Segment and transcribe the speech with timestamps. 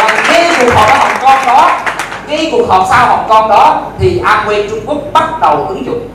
[0.00, 1.70] và ngay cuộc họp ở Hồng Kông đó
[2.30, 6.08] ngay cuộc họp sau Hồng Kông đó thì Amway Trung Quốc bắt đầu ứng dụng.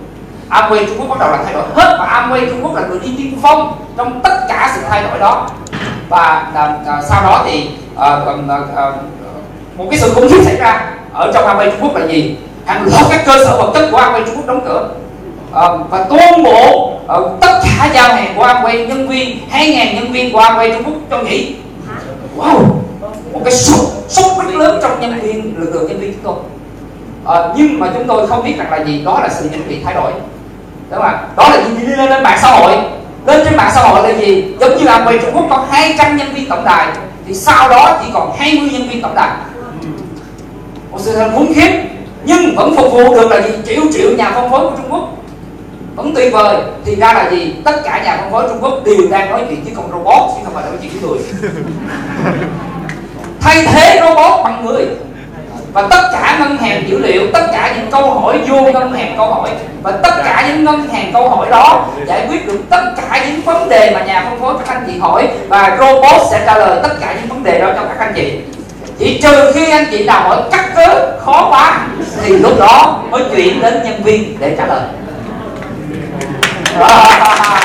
[0.49, 2.99] Amway Trung Quốc bắt đầu là thay đổi hết và Amway Trung Quốc là người
[2.99, 5.49] đi tiên phong trong tất cả sự thay đổi đó.
[6.09, 8.09] Và à, à, sau đó thì à,
[8.49, 8.91] à, à,
[9.77, 10.81] một cái sự khủng khiếp xảy ra
[11.13, 12.37] ở trong Amway Trung Quốc là gì?
[12.65, 14.89] Hàng loạt các cơ sở vật chất của Amway Trung Quốc đóng cửa.
[15.53, 20.11] À, và toàn bộ à, tất cả giao hàng của Amway nhân viên 2.000 nhân
[20.11, 21.55] viên của Amway Trung Quốc cho nghỉ.
[22.37, 22.84] Wow
[23.33, 23.79] một cái sốc
[24.09, 26.35] sốc rất lớn trong nhân viên lực lượng nhân viên chúng tôi.
[27.35, 29.01] À, nhưng mà chúng tôi không biết rằng là gì.
[29.05, 30.11] Đó là sự chuẩn bị thay đổi.
[30.89, 31.21] Đúng không ạ?
[31.35, 31.77] Đó là gì?
[31.77, 32.77] Đi lên, lên mạng xã hội.
[33.25, 34.45] Lên trên mạng xã hội là gì?
[34.59, 36.87] Giống như là về Trung Quốc có 200 nhân viên tổng đài
[37.27, 39.29] thì sau đó chỉ còn 20 nhân viên tổng đài.
[40.91, 41.71] Một sự thật khủng khiếp
[42.23, 43.49] nhưng vẫn phục vụ được là gì?
[43.65, 45.09] Triệu triệu nhà phân phối của Trung Quốc.
[45.95, 46.57] Vẫn tuyệt vời.
[46.85, 47.55] Thì ra là gì?
[47.63, 50.41] Tất cả nhà phân phối Trung Quốc đều đang nói chuyện với con robot chứ
[50.45, 51.19] không phải nói chuyện với người
[53.45, 54.85] thay thế robot bằng người.
[55.73, 59.13] Và tất cả ngân hàng dữ liệu tất cả những câu hỏi vô ngân hàng
[59.17, 59.49] câu hỏi.
[59.83, 63.41] Và tất cả những ngân hàng câu hỏi đó giải quyết được tất cả những
[63.41, 65.27] vấn đề mà nhà phân phối các anh chị hỏi.
[65.47, 68.39] Và robot sẽ trả lời tất cả những vấn đề đó cho các anh chị.
[68.99, 71.87] Chỉ trừ khi anh chị nào hỏi cắt cớ khó quá
[72.23, 74.81] thì lúc đó mới chuyển đến nhân viên để trả lời.
[76.79, 77.64] À,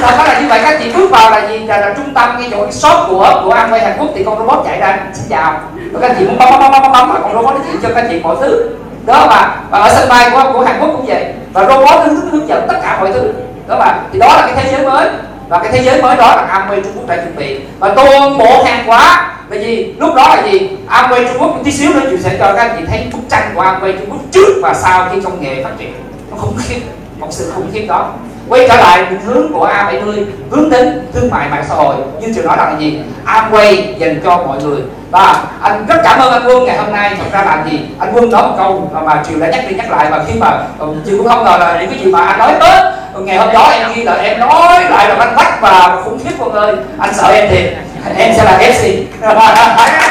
[0.00, 0.92] sự đó là như vậy các chị.
[0.92, 1.58] Bước vào là gì?
[1.58, 4.38] Là, là trung tâm ngay chỗ cái shop của của Amway Hàn Quốc thì con
[4.38, 4.98] robot chạy ra.
[5.12, 5.60] Xin chào.
[5.92, 7.88] Và các chị muốn bấm bấm bấm bấm bấm mà con robot nó chỉ cho
[7.94, 8.70] các chị mọi thứ.
[9.06, 11.24] Đó mà và ở sân bay của của Hàn Quốc cũng vậy.
[11.52, 13.32] Và robot hướng, hướng dẫn tất cả mọi thứ.
[13.68, 15.08] Đó mà thì đó là cái thế giới mới.
[15.48, 17.60] Và cái thế giới mới đó là Amway Trung Quốc đã chuẩn bị.
[17.78, 20.70] Và toàn bộ hàng hóa là gì lúc đó là gì?
[20.90, 23.52] Amway Trung Quốc tí xíu nữa chị sẽ cho các anh chị thấy bức tranh
[23.54, 25.92] của Amway Trung Quốc trước và sau khi công nghệ phát triển.
[26.30, 26.80] Nó khủng khiếp.
[27.18, 28.10] Một sự khủng khiếp đó
[28.48, 31.96] quay trở lại định hướng của A70 hướng đến thương mại mạng xã hội.
[32.20, 33.00] Như trường nói là gì?
[33.26, 34.80] Amway dành cho mọi người.
[35.10, 37.16] Và anh rất cảm ơn anh Quân ngày hôm nay.
[37.18, 37.80] Thật ra là gì?
[37.98, 40.38] Anh Quân nói một câu mà, mà Triều đã nhắc đi nhắc lại và khi
[40.40, 40.58] mà
[41.06, 43.70] Triều cũng không ngờ là những cái gì mà anh nói hết ngày hôm đó
[43.70, 46.76] em ghi là em nói lại là anh bắt và khủng khiếp con ơi.
[46.98, 47.72] Anh sợ em thiệt.
[48.16, 49.02] Em sẽ là FC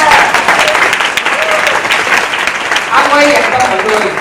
[3.17, 4.16] quay dành cho mọi người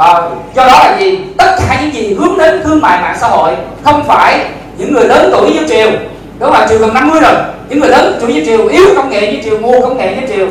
[0.00, 0.20] à,
[0.54, 1.18] do đó là gì?
[1.38, 4.44] Tất cả những gì hướng đến thương mại mạng xã hội không phải
[4.76, 5.90] những người lớn tuổi như triều.
[6.38, 7.34] Đúng là triều gần 50 rồi.
[7.68, 10.34] Những người lớn tuổi như triều yếu công nghệ như triều ngu công nghệ như
[10.34, 10.46] triều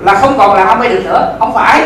[0.00, 1.34] là không còn làm Amway được nữa.
[1.38, 1.82] Không phải.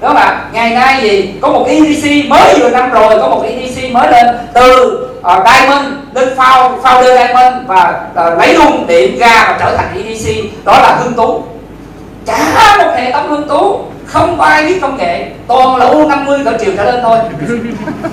[0.00, 1.34] Đó là ngày nay gì?
[1.40, 5.86] Có một EDC mới vừa năm rồi có một EDC mới lên từ uh, Diamond
[6.14, 10.28] lên phao founder Diamond và uh, lấy luôn điện ra và trở thành EDC
[10.64, 11.42] đó là Hương Tú.
[12.26, 16.44] Cả một hệ thống Hương Tú không có ai biết công nghệ toàn là U50
[16.44, 17.18] cỡ chiều trở lên thôi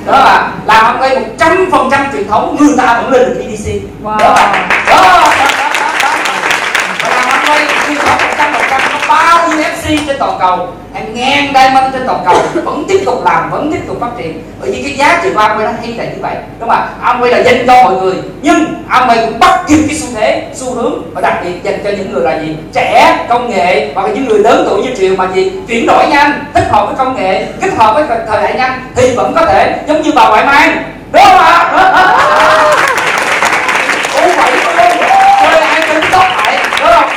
[0.06, 3.26] đó là làm ông đây một trăm phần trăm truyền thống người ta vẫn lên
[3.30, 4.18] được EDC wow.
[4.18, 5.32] đó là đó, đó, đó,
[5.80, 7.10] đó, đó.
[7.10, 8.67] làm ông đây truyền thống một trăm phần
[9.08, 12.36] trăm có bao nhiêu FC trên toàn cầu, hàng ngàn diamond trên toàn cầu
[12.66, 14.44] vẫn tiếp tục làm, vẫn tiếp tục phát triển.
[14.62, 16.88] Bởi vì cái giá trị của Amway nó hay là như vậy, đúng không ạ?
[17.04, 20.74] Amway là dành cho mọi người, nhưng Amway cũng bắt kịp cái xu thế, xu
[20.74, 22.56] hướng và đặc biệt dành cho những người là gì?
[22.74, 25.52] Trẻ, công nghệ và những người lớn tuổi như triệu mà gì?
[25.68, 29.16] Chuyển đổi nhanh, thích hợp với công nghệ kết hợp với thời đại nhanh thì
[29.16, 30.84] vẫn có thể giống như bà ngoại mang.
[31.12, 31.72] Đúng không ạ
[34.14, 34.74] Ủa vậy thôi
[35.42, 37.10] chơi ai chơi tiktok vậy đúng không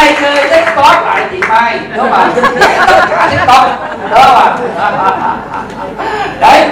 [0.00, 2.30] ai chơi tiktok lại chị mai đúng không ạ
[2.86, 3.64] tất cả tiktok
[4.10, 4.56] đúng không ạ
[6.40, 6.68] đấy.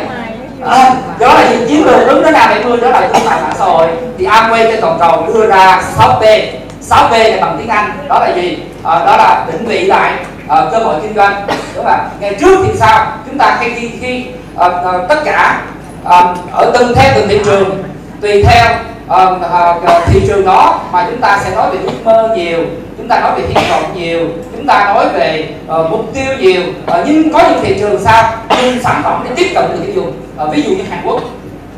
[0.66, 3.40] À, đó là những chiến lược đúng đó là năm 70 đó là thương mại
[3.42, 3.86] mạng xã hội
[4.18, 6.46] thì Amway trên toàn cầu đưa ra 6P
[6.88, 7.90] 6P này bằng tiếng Anh.
[8.08, 8.58] Đó là gì?
[8.84, 10.12] À, đó là định vị lại
[10.48, 11.46] à, cơ hội kinh doanh.
[11.74, 12.06] Đúng không ạ?
[12.20, 13.06] Ngày trước thì sao?
[13.26, 14.24] Chúng ta khi khi, khi
[14.56, 15.60] à, à, tất cả
[16.04, 17.84] à, ở từng theo từng thị trường
[18.20, 18.66] tùy theo
[19.08, 19.38] Ờ,
[19.86, 22.58] ờ, thị trường đó mà chúng ta sẽ nói về ước mơ nhiều
[22.98, 24.20] chúng ta nói về hy vọng nhiều
[24.56, 25.48] chúng ta nói về
[25.80, 28.32] uh, mục tiêu nhiều uh, nhưng có những thị trường sao?
[28.62, 30.12] Nhưng sản phẩm để tiếp cận người tiêu dùng.
[30.44, 31.20] Uh, ví dụ như Hàn Quốc.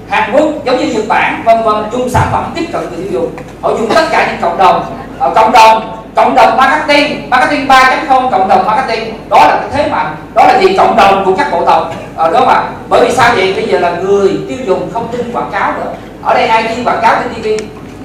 [0.08, 3.12] Hàn Quốc giống như Nhật Bản vân vân dùng sản phẩm tiếp cận người tiêu
[3.12, 3.30] dùng.
[3.62, 4.82] Họ dùng tất cả những cộng đồng
[5.26, 9.14] uh, cộng đồng cộng đồng marketing marketing 3.0 cộng đồng marketing.
[9.30, 10.76] Đó là cái thế mạnh đó là gì?
[10.76, 11.94] Cộng đồng của các bộ tộc.
[12.16, 13.52] À, đó mà bởi vì sao vậy?
[13.54, 15.92] Bây giờ là người tiêu dùng không tin quảng cáo nữa
[16.24, 17.64] ở đây ai tin quảng cáo trên tv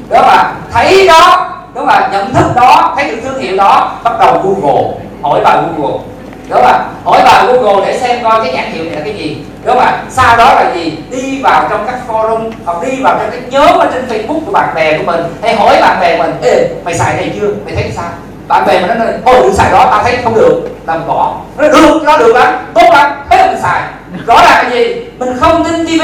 [0.10, 4.14] đó là thấy đó, đúng là nhận thức đó, thấy được thương hiệu đó, bắt
[4.20, 4.84] đầu google,
[5.22, 5.98] hỏi bà google.
[6.50, 9.38] Đúng không hỏi bà google để xem coi cái nhãn hiệu này là cái gì.
[9.66, 10.98] Đúng không sau đó là gì?
[11.12, 14.52] Đi vào trong các forum, hoặc đi vào trong cái nhóm ở trên facebook của
[14.52, 17.48] bạn bè của mình, hay hỏi bạn bè mình, ê, mày xài này chưa?
[17.66, 18.06] Mày thấy sao?
[18.48, 20.70] Bạn bè mình nó nói, ôi đừng xài đó, tao thấy không được.
[20.88, 21.36] Làm bỏ.
[21.58, 23.82] Nó được nó được lắm, tốt lắm, thế là mình xài
[24.28, 24.96] rõ ràng là gì?
[25.20, 26.04] Mình không tin TV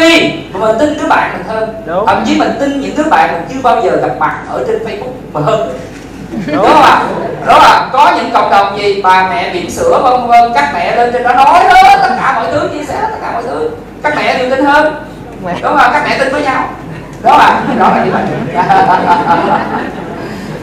[0.54, 1.70] mà mình tin đứa bạn mình hơn.
[1.86, 2.06] Đúng.
[2.08, 4.84] thậm chí mình tin những đứa bạn mình chưa bao giờ gặp mặt ở trên
[4.84, 5.74] Facebook mà hơn
[6.48, 6.66] đúng.
[6.66, 7.04] Không ạ?
[7.46, 10.96] Đó là có những cộng đồng gì bà mẹ bỉm sữa vân vân các mẹ
[10.96, 13.70] lên trên đó nói hết tất cả mọi thứ chia sẻ tất cả mọi thứ.
[14.04, 15.06] Các mẹ đều tin hơn.
[15.44, 16.70] Đúng không các mẹ tin với nhau.
[17.24, 18.24] Đó là đó là như vậy.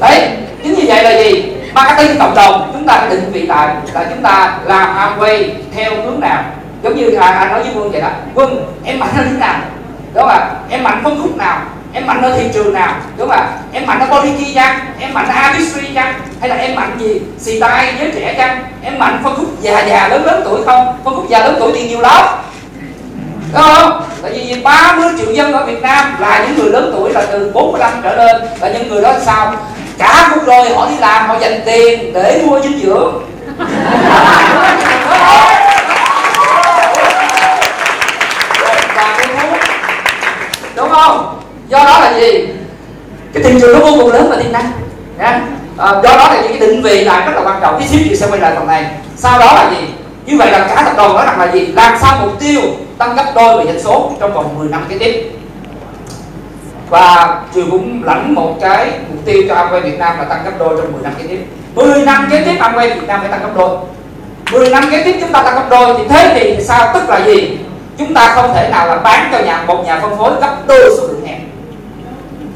[0.00, 0.30] Đấy
[0.62, 1.52] chính như vậy là gì?
[1.74, 5.90] Marketing cộng đồng chúng ta phải định vị lại là chúng ta làm Amway theo
[6.04, 6.44] hướng nào
[6.82, 8.08] giống như à anh nói với quân vậy đó.
[8.34, 9.60] Quân em mạnh ở thế nào?
[10.14, 11.60] Đó là em mạnh phân khúc nào?
[11.92, 12.94] Em mạnh ở thị trường nào?
[13.16, 13.48] Đúng không ạ?
[13.72, 14.78] Em mạnh ở body key chăng?
[15.00, 16.14] Em mạnh ở artistry chăng?
[16.40, 17.20] Hay là em mạnh gì?
[17.38, 18.64] Xì tai giới trẻ chăng?
[18.82, 20.98] Em mạnh phân khúc già già lớn lớn tuổi không?
[21.04, 22.24] Phân khúc già lớn tuổi tiền nhiều lắm.
[23.52, 24.02] Đúng không?
[24.22, 27.50] Tại vì 30 triệu dân ở Việt Nam là những người lớn tuổi là từ
[27.54, 28.36] 45 trở lên.
[28.60, 29.54] Là những người đó sao?
[29.98, 33.22] Cả cuộc đời họ đi làm, họ dành tiền để mua dinh dưỡng
[40.78, 41.40] đúng không?
[41.68, 42.48] Do đó là gì?
[43.32, 44.72] Cái thị trường nó vô cùng lớn và tiềm năng.
[45.18, 45.40] Yeah.
[45.76, 47.78] à, do đó là những cái định vị là rất là quan trọng.
[47.78, 48.86] Cái xíu chị sẽ quay lại phần này.
[49.16, 49.86] Sau đó là gì?
[50.26, 51.66] Như vậy là cả tập đoàn nói rằng là gì?
[51.66, 52.60] Làm sao mục tiêu
[52.98, 55.30] tăng gấp đôi về doanh số trong vòng 10 năm kế tiếp?
[56.90, 60.52] Và trường cũng lãnh một cái mục tiêu cho Amway Việt Nam là tăng gấp
[60.58, 61.46] đôi trong 10 năm kế tiếp.
[61.74, 63.78] 10 năm kế tiếp Amway Việt Nam phải tăng gấp đôi.
[64.52, 66.90] 10 năm kế tiếp chúng ta tăng gấp đôi thì thế thì sao?
[66.94, 67.58] Tức là gì?
[67.98, 70.90] Chúng ta không thể nào là bán cho nhà một nhà phân phối gấp đôi
[70.96, 71.48] số lượng hàng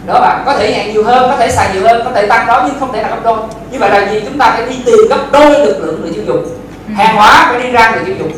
[0.06, 2.47] đó bạn có thể hẹn nhiều hơn có thể xài nhiều hơn có thể tăng
[2.47, 3.39] đó nhưng không thể là gấp đôi.
[3.71, 4.21] Như vậy là gì?
[4.25, 6.47] Chúng ta phải đi tìm gấp đôi lực lượng người tiêu dùng.
[6.97, 8.33] Hàng hóa phải đi ra người tiêu dùng.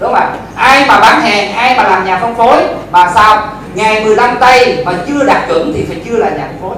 [0.00, 3.48] Đúng không ạ ai mà bán hàng ai mà làm nhà phân phối mà sao?
[3.74, 6.76] Ngày 15 tây mà chưa đạt chuẩn thì phải chưa là nhà phân phối.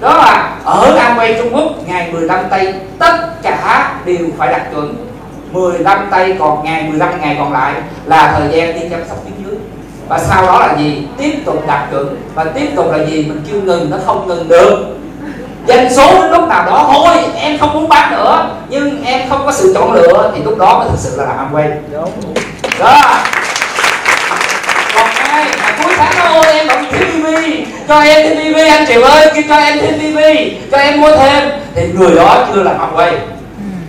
[0.00, 5.05] Đó là ở Amway Trung Quốc ngày 15 tây tất cả đều phải đạt chuẩn
[5.56, 7.72] 15 tay còn ngày 15 ngày còn lại
[8.06, 9.58] là thời gian đi chăm sóc tuyến dưới.
[10.08, 11.02] Và sau đó là gì?
[11.18, 12.16] Tiếp tục đạt chuẩn.
[12.34, 13.24] Và tiếp tục là gì?
[13.28, 14.86] Mình kêu ngừng, nó không ngừng được.
[15.68, 19.46] Doanh số đến lúc nào đó, thôi, em không muốn bán nữa, nhưng em không
[19.46, 20.32] có sự chọn lựa.
[20.34, 22.06] Thì lúc đó mới thực sự là làm Amway đó
[24.94, 27.26] còn ai mà cuối tháng nó ôi em vẫn thêm TV
[27.88, 30.18] cho em thêm TV anh chị ơi cho em thêm TV
[30.72, 31.50] cho em mua thêm.
[31.74, 33.12] Thì người đó chưa làm quay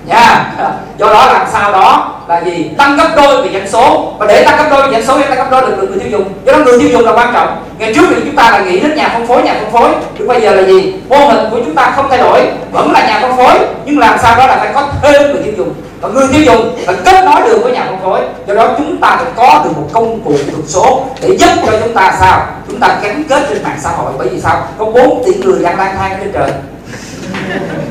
[0.08, 0.52] nha.
[0.98, 2.70] Do đó làm sao đó là gì?
[2.78, 4.14] Tăng gấp đôi về doanh số.
[4.20, 6.00] Và để tăng gấp đôi về doanh số thì tăng gấp đôi được lượng người
[6.00, 6.24] tiêu dùng.
[6.46, 7.64] Do đó người tiêu dùng là quan trọng.
[7.78, 9.90] Ngày trước thì chúng ta là nghĩ đến nhà phân phối, nhà phân phối.
[10.18, 10.94] Nhưng bây giờ là gì?
[11.10, 12.48] Mô hình của chúng ta không thay đổi.
[12.72, 15.54] Vẫn là nhà phân phối, nhưng làm sao đó là phải có thêm người tiêu
[15.58, 15.74] dùng.
[16.02, 18.20] Và người tiêu dùng là kết nối được với nhà phân phối.
[18.48, 21.72] Do đó chúng ta phải có được một công cụ thuật số để giúp cho
[21.84, 22.46] chúng ta sao?
[22.68, 24.12] Chúng ta gắn kết trên mạng xã hội.
[24.18, 24.62] Bởi vì sao?
[24.78, 26.52] Có 4 tỷ người đang lang thang trên trời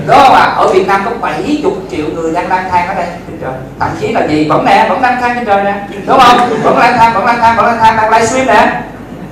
[0.07, 0.55] đúng không ạ à?
[0.57, 3.53] ở Việt Nam có 70 triệu người đang lang thang ở đây trên trời.
[3.81, 4.49] Thậm chí là gì?
[4.49, 5.75] Vẫn nè vẫn lang thang trên trời nè.
[6.07, 6.51] Đúng không?
[6.63, 8.81] Vẫn lang thang vẫn lang thang vẫn lang thang đang livestream nè.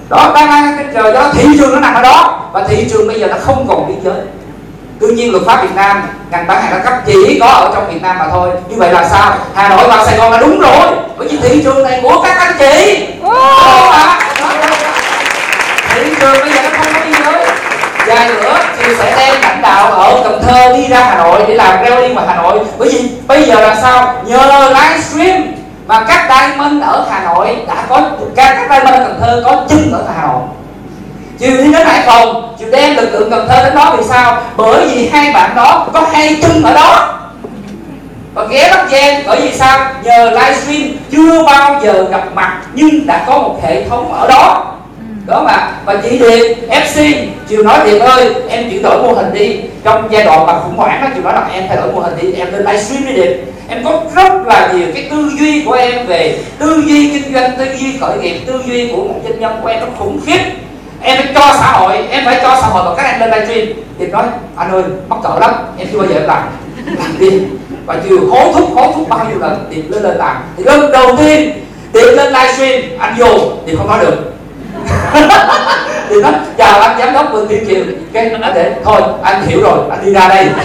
[0.09, 2.51] Đó đang lang thang trên trời do thị trường nó nằm ở đó.
[2.53, 4.21] Và thị trường bây giờ nó không còn biên giới.
[5.01, 7.93] Đương nhiên luật pháp Việt Nam ngành bán hàng đa cấp chỉ có ở trong
[7.93, 8.51] Việt Nam mà thôi.
[8.69, 9.37] Như vậy là sao?
[9.55, 10.89] Hà Nội vào Sài Gòn là đúng rồi.
[11.19, 13.07] Bởi vì thị trường này của các anh chị.
[13.23, 14.19] Đúng không ạ?
[15.89, 17.04] Thị trường bây giờ nó không có
[18.15, 21.55] ai nữa, thì sẽ đem lãnh đạo ở Cần Thơ đi ra Hà Nội để
[21.55, 22.59] làm reo liên ngoài Hà Nội.
[22.79, 24.15] Bởi vì bây giờ là sao?
[24.27, 25.43] Nhờ livestream
[25.87, 28.01] mà các diamond ở Hà Nội đã có,
[28.37, 30.43] các các diamond ở Cần Thơ có chân ở Hà Nội.
[31.39, 34.37] Chiều đi đến Hải Phòng chiều đem lực lượng Cần Thơ đến đó vì sao?
[34.57, 37.09] Bởi vì hai bạn đó có hai chân ở đó.
[38.35, 39.79] Và ghé Bắc Giang, bởi vì sao?
[40.03, 44.65] Nhờ livestream chưa bao giờ gặp mặt nhưng đã có một hệ thống ở đó
[45.27, 45.73] đó mà.
[45.85, 49.61] Và chị Điệp FC chiều nói Điệp ơi, em chuyển đổi mô hình đi.
[49.85, 52.15] Trong giai đoạn mà khủng hoảng đó chiều nói là em thay đổi mô hình
[52.23, 55.73] đi, em lên livestream đi Điệp em có rất là nhiều cái tư duy của
[55.73, 59.41] em về tư duy kinh doanh, tư duy khởi nghiệp, tư duy của một doanh
[59.41, 60.41] nhân của em nó khủng khiếp.
[61.03, 63.67] Em phải cho xã hội, em phải cho xã hội bằng các em lên livestream.
[63.99, 64.25] Điệp nói,
[64.57, 66.43] anh ơi mắc cỡ lắm, em chưa bao giờ em làm.
[66.99, 67.31] Làm đi.
[67.87, 70.37] Và chiều hối thúc hối thúc bao nhiêu lần Điệp lên lên làm.
[70.57, 71.53] Thì lần đầu tiên
[71.93, 74.34] Điệp lên livestream, anh vô Điệp không nói được.
[76.09, 77.85] thì nó chào anh giám đốc Vương Thiên Kiều.
[78.13, 80.49] Cái nó nói để thôi, anh hiểu rồi, anh đi ra đây.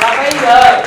[0.00, 0.82] Và bây giờ,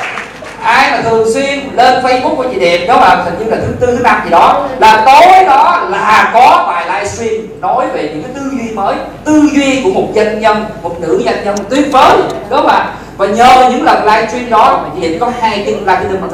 [0.62, 3.72] ai mà thường xuyên lên Facebook của chị Điệp, đó mà hình như là thứ
[3.80, 8.22] tư, thứ năm gì đó, là tối đó là có bài livestream nói về những
[8.22, 8.94] cái tư duy mới,
[9.24, 12.16] tư duy của một doanh nhân, một nữ doanh nhân tuyệt vời.
[12.50, 16.28] Đó mà và nhờ những lần livestream đó chị Điệp có hai chân platinum ở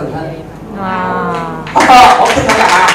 [0.77, 1.25] Cần Thơ
[1.75, 1.89] wow.
[1.89, 2.89] Ờ, không tin cả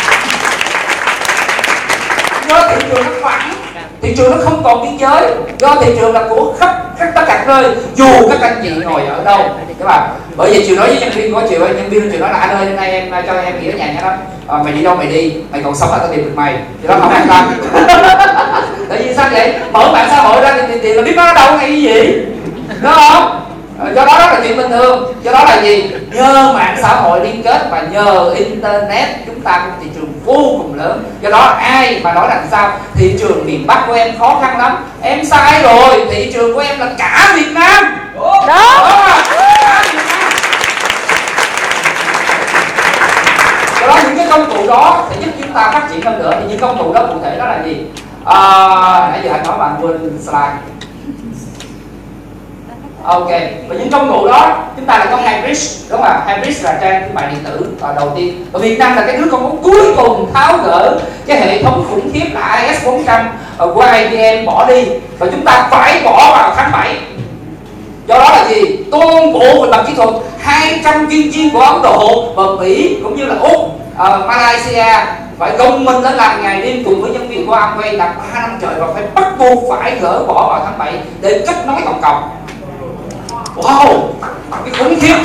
[2.50, 3.54] do thị trường nó phẳng
[4.02, 5.32] thị trường nó không còn biên giới.
[5.60, 9.02] Do thị trường là của khắp các tất cả nơi dù các anh chị ngồi
[9.06, 9.40] ở đâu.
[9.80, 12.34] Các bạn bởi vì chiều nói với nhân viên có chiều nhân viên chiều nói
[12.34, 14.12] là anh ơi hôm nay em cho em nghỉ ở nhà nha đó.
[14.48, 16.58] À, mày đi đâu mày đi mày còn sống là tao tìm được mày.
[16.82, 17.54] Thì đó không an tâm.
[18.90, 19.54] Tại vì sao vậy?
[19.72, 22.26] Mở mạng xã hội ra thì tiền là biết nó ở đâu hay gì?
[22.82, 23.49] Đúng không?
[23.86, 25.92] Do đó đó là chuyện bình thường do đó là gì?
[26.12, 30.56] Nhờ mạng xã hội liên kết và nhờ internet chúng ta có thị trường vô
[30.58, 31.04] cùng lớn.
[31.22, 32.72] Do đó ai mà nói rằng sao?
[32.96, 34.86] Thị trường miền bắc của em khó khăn lắm.
[35.02, 36.08] Em sai rồi?
[36.12, 37.98] Thị trường của em là cả việt nam.
[38.16, 39.10] Đó, đó
[43.82, 46.32] do đó những cái công cụ đó sẽ giúp chúng ta phát triển hơn nữa.
[46.40, 47.86] Thì những công cụ đó cụ thể đó là gì?
[48.26, 48.40] À,
[49.12, 50.54] nãy giờ anh nói bạn quên slide
[53.04, 53.30] ok
[53.68, 56.22] và những công cụ đó chúng ta là có hybrid đúng không ạ?
[56.28, 59.18] Hybrid là trang thương mại điện tử và đầu tiên ở Việt Nam là cái
[59.18, 63.30] nước công bố cuối cùng tháo gỡ cái hệ thống khủng khiếp là IS 400
[63.58, 64.86] của IBM bỏ đi
[65.20, 66.98] và chúng ta phải bỏ vào tháng 7
[68.08, 68.78] do đó là gì?
[68.92, 73.16] Toàn bộ về mặt kỹ thuật 200 chuyên viên của Ấn Độ và Mỹ cũng
[73.16, 74.86] như là Úc uh, Malaysia
[75.40, 78.40] phải gồng mình lên làm ngày đêm cùng với nhân viên của Amway là 3
[78.40, 81.82] năm trời và phải bắt buộc phải gỡ bỏ vào tháng 7 để kết nối
[81.86, 82.30] tổng cộng
[83.62, 84.00] wow
[84.52, 85.16] cái khủng khiếp.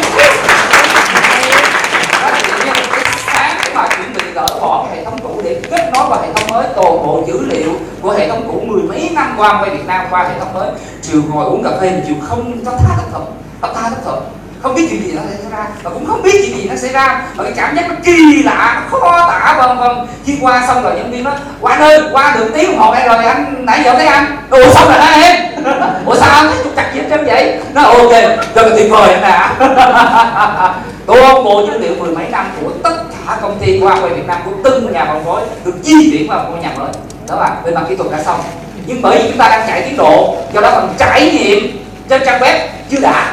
[3.32, 6.50] Sáng mà chuẩn bị gỡ bỏ hệ thống cũ để kết nối vào hệ thống
[6.50, 7.70] mới, toàn bộ dữ liệu
[8.02, 10.68] của hệ thống cũ mười mấy năm qua quay Việt Nam qua hệ thống mới.
[11.02, 13.24] Chiều ngồi uống cà phê mà chiều không có tha thất thực
[13.60, 14.18] tao tha thất thực
[14.64, 16.76] không biết chuyện gì nó sẽ xảy ra và cũng không biết chuyện gì nó
[16.76, 17.22] xảy ra.
[17.36, 20.06] Và cái cảm giác nó kỳ lạ, nó khó tả, vân vân.
[20.26, 23.24] Khi qua xong rồi nhân viên nói qua ơi, qua được tiếng đồng hồ rồi,
[23.24, 24.36] anh nãy giờ thấy anh.
[24.50, 25.64] Ủa, xong rồi hả em.
[26.06, 27.60] Ủa, sao anh thấy trục chặt gì hết trơn vậy?
[27.74, 28.12] Nó ok
[28.54, 29.54] rất là tuyệt vời anh ạ
[31.06, 34.26] toàn bộ dữ liệu mười mấy năm của tất cả công ty qua quay Việt
[34.26, 36.88] Nam, của từng nhà phân phối, được di chuyển vào một nhà mới.
[37.28, 38.40] Đó là về mặt kỹ thuật đã xong.
[38.86, 42.22] Nhưng bởi vì chúng ta đang chạy tiến độ, do đó phần trải nghiệm trên
[42.26, 42.58] trang web
[42.90, 43.32] chưa đã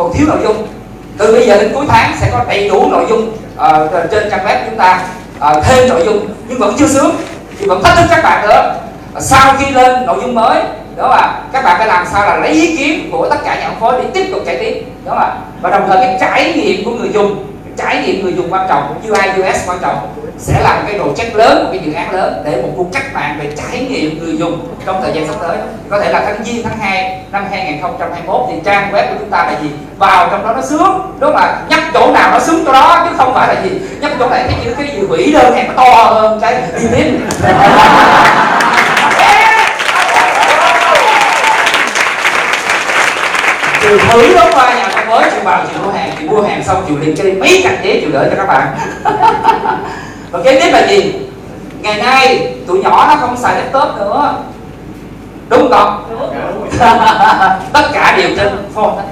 [0.00, 0.66] còn thiếu nội dung.
[1.18, 4.46] Từ bây giờ đến cuối tháng sẽ có đầy đủ nội dung uh, trên trang
[4.46, 5.02] web chúng ta
[5.38, 6.28] uh, thêm nội dung.
[6.48, 7.14] Nhưng vẫn chưa sướng
[7.58, 8.74] thì vẫn thách thức các bạn nữa.
[9.20, 10.62] Sau khi lên nội dung mới
[10.96, 13.68] đó là các bạn phải làm sao là lấy ý kiến của tất cả nhà
[13.68, 16.84] phân phối để tiếp tục cải tiến đó là và đồng thời cái trải nghiệm
[16.84, 17.44] của người dùng
[17.76, 19.96] trải nghiệm người dùng quan trọng UI UX quan trọng
[20.40, 23.14] sẽ là một cái project lớn một cái dự án lớn để một cuộc cách
[23.14, 25.56] mạng về trải nghiệm người dùng trong thời gian sắp tới.
[25.90, 29.38] Có thể là tháng giêng tháng 2 năm 2021 thì trang web của chúng ta
[29.38, 29.70] là gì?
[29.98, 31.16] Vào trong đó nó sướng.
[31.20, 33.70] Đúng ạ nhắc chỗ nào nó sướng chỗ đó chứ không phải là gì?
[34.00, 36.86] Nhắc chỗ này cái gì cái gì hủy đơn hàng nó to hơn cái đi
[36.92, 37.18] tiếp.
[43.82, 46.84] Chiều thử đó qua nhà mới chiều vào chiều mua hàng chiều mua hàng xong
[46.88, 48.68] chiều liền cái mấy cặp giấy chiều đợi cho các bạn
[50.30, 51.14] và kế tiếp là gì?
[51.80, 54.34] Ngày nay tụi nhỏ nó không xài laptop nữa.
[55.48, 56.04] Đúng không?
[57.72, 59.02] Tất cả đều trên phone hết.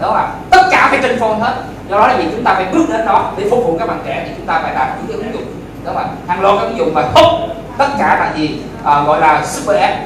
[0.00, 1.54] Đúng không tất cả phải trên phone hết.
[1.90, 3.98] Do đó là gì chúng ta phải bước đến đó để phục vụ các bạn
[4.06, 5.52] trẻ thì chúng ta phải làm những cái ứng dụng.
[5.84, 7.40] Đúng không hàng loạt các ứng dụng và hút
[7.78, 8.60] tất cả là gì?
[8.84, 9.96] À, gọi là super app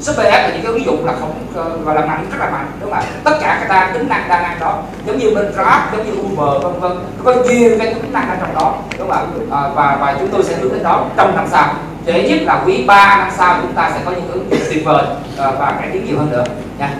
[0.00, 2.50] super app là những cái ứng dụng là không ờ, gọi là mạnh rất là
[2.50, 3.04] mạnh đúng không ạ?
[3.24, 6.12] Tất cả các ta tính năng đa năng đó giống như bên grab giống như
[6.20, 6.92] uber vân vân
[7.24, 9.58] có nhiều cái tính năng ở trong đó đúng không ạ?
[9.62, 11.74] À, và và chúng tôi sẽ hướng đến đó trong năm sau.
[12.06, 14.84] Dễ nhất là quý 3 năm sau chúng ta sẽ có những ứng dụng tuyệt
[14.84, 15.04] vời
[15.36, 16.44] ờ, và cải tiến nhiều hơn nữa
[16.78, 16.90] nha.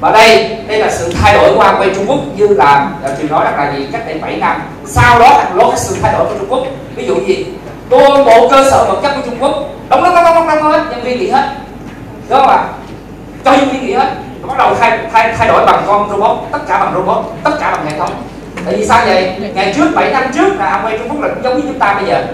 [0.00, 3.44] Và đây đây là sự thay đổi qua quay Trung Quốc như là trường nói
[3.44, 3.88] rằng là gì?
[3.92, 6.62] Cách đây 7 năm sau đó là lốt sự thay đổi của Trung Quốc.
[6.94, 7.46] Ví dụ gì?
[7.90, 9.52] Toàn bộ cơ sở vật chất của Trung Quốc
[9.88, 11.65] đóng đóng đóng đóng đóng hết nhân viên nghỉ hết
[12.28, 12.64] đúng không ạ?
[13.44, 14.12] Cho những viên nghỉ hết
[14.48, 17.70] bắt đầu thay, thay thay đổi bằng con robot tất cả bằng robot tất cả
[17.70, 18.10] bằng hệ thống.
[18.64, 19.32] Tại vì sao vậy?
[19.54, 22.04] Ngày trước 7 năm trước là Amway Trung Quốc là giống như chúng ta bây
[22.04, 22.24] giờ.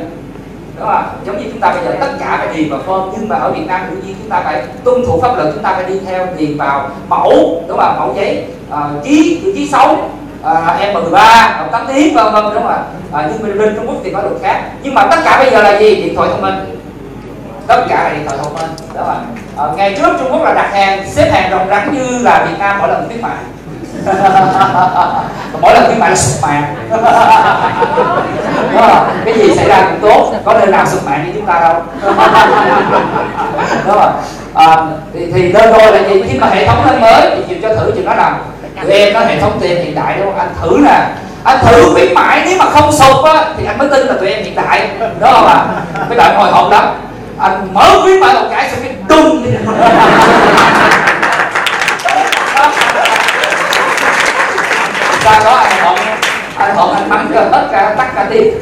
[0.79, 3.29] Đúng không giống như chúng ta bây giờ tất cả phải điền vào form nhưng
[3.29, 5.73] mà ở Việt Nam tự nhiên chúng ta phải tuân thủ pháp luật chúng ta
[5.73, 9.97] phải đi theo điền vào mẫu đúng không mẫu giấy à, ký chữ ký xấu
[10.81, 12.83] em em 13 cộng 8 tiếng vân vân đúng không ạ?
[13.13, 14.63] Ờ, nhưng bên, bên Trung Quốc thì có luật khác.
[14.83, 15.95] Nhưng mà tất cả bây giờ là gì?
[15.95, 16.55] Điện thoại thông minh
[17.73, 18.71] tất cả là điện thoại thông minh.
[18.95, 19.15] Đó là
[19.57, 22.45] ờ, à, ngày trước Trung Quốc là đặt hàng xếp hàng rộng rắn như là
[22.49, 23.37] Việt Nam mỗi lần khuyến mại.
[25.61, 26.75] Mỗi lần khuyến mại là sụp mạng.
[26.91, 26.99] Đó
[28.77, 31.61] ờ, cái gì xảy ra cũng tốt có nơi nào sụp mạng như chúng ta
[31.61, 31.75] đâu.
[33.87, 34.13] Đó là
[34.55, 34.77] à,
[35.15, 36.23] thì, thì đơn đôi là gì?
[36.29, 38.37] Khi mà hệ thống lên mới thì chịu cho thử chịu nó làm
[38.83, 41.07] tụi em có hệ thống tiền hiện đại đúng không anh thử nè.
[41.45, 44.29] Anh thử khuyến mãi nếu mà không sụp á thì anh mới tin là tụi
[44.29, 44.89] em hiện đại.
[45.21, 45.67] Đó là
[46.09, 46.85] cái đoạn hồi hộp lắm
[47.43, 49.47] anh mở khuyến mãi một cái xong cái đùng.
[55.25, 55.97] Ra đó anh thuận
[56.57, 58.55] anh thuận anh bắn cho tất cả tất cả tim.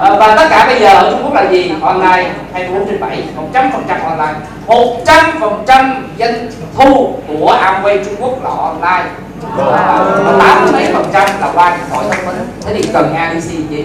[0.00, 1.72] À, và tất cả bây giờ ở Trung Quốc là gì?
[1.82, 4.38] Online 24 trên 7 100 phần trăm online.
[4.66, 9.04] 100 phần trăm doanh thu của Amway Trung Quốc là online.
[10.38, 12.48] Tám mấy phần trăm là qua điện thoại thông minh.
[12.66, 13.84] Thế thì cần ADC gì?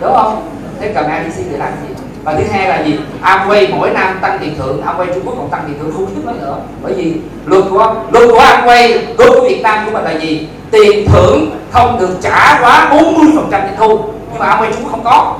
[0.00, 0.48] Đúng không?
[0.82, 1.94] Thế cần ADC để làm gì?
[2.24, 2.98] Và thứ hai là gì?
[3.22, 6.22] Amway mỗi năm tăng tiền thưởng Amway Trung Quốc còn tăng tiền thưởng khủng khiếp
[6.26, 6.56] lắm nữa.
[6.82, 7.14] Bởi vì
[7.46, 10.48] luật của luật của Amway luật của Việt Nam của mình là gì?
[10.70, 13.98] Tiền thưởng không được trả quá 40 phần trăm doanh thu
[14.30, 15.34] nhưng mà Amway Trung Quốc không có.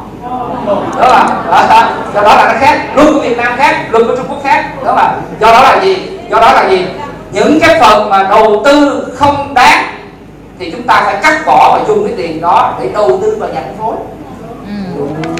[1.01, 2.81] Đó là đó, do đó là nó khác.
[2.95, 4.85] Luật của Việt Nam khác luật của Trung Quốc khác.
[4.85, 5.97] Đó là do đó là gì?
[6.31, 6.87] Do đó là gì?
[7.33, 9.85] Những cái phần mà đầu tư không đáng
[10.59, 13.49] thì chúng ta phải cắt bỏ và dùng cái tiền đó để đầu tư vào
[13.49, 13.97] nhà phân phối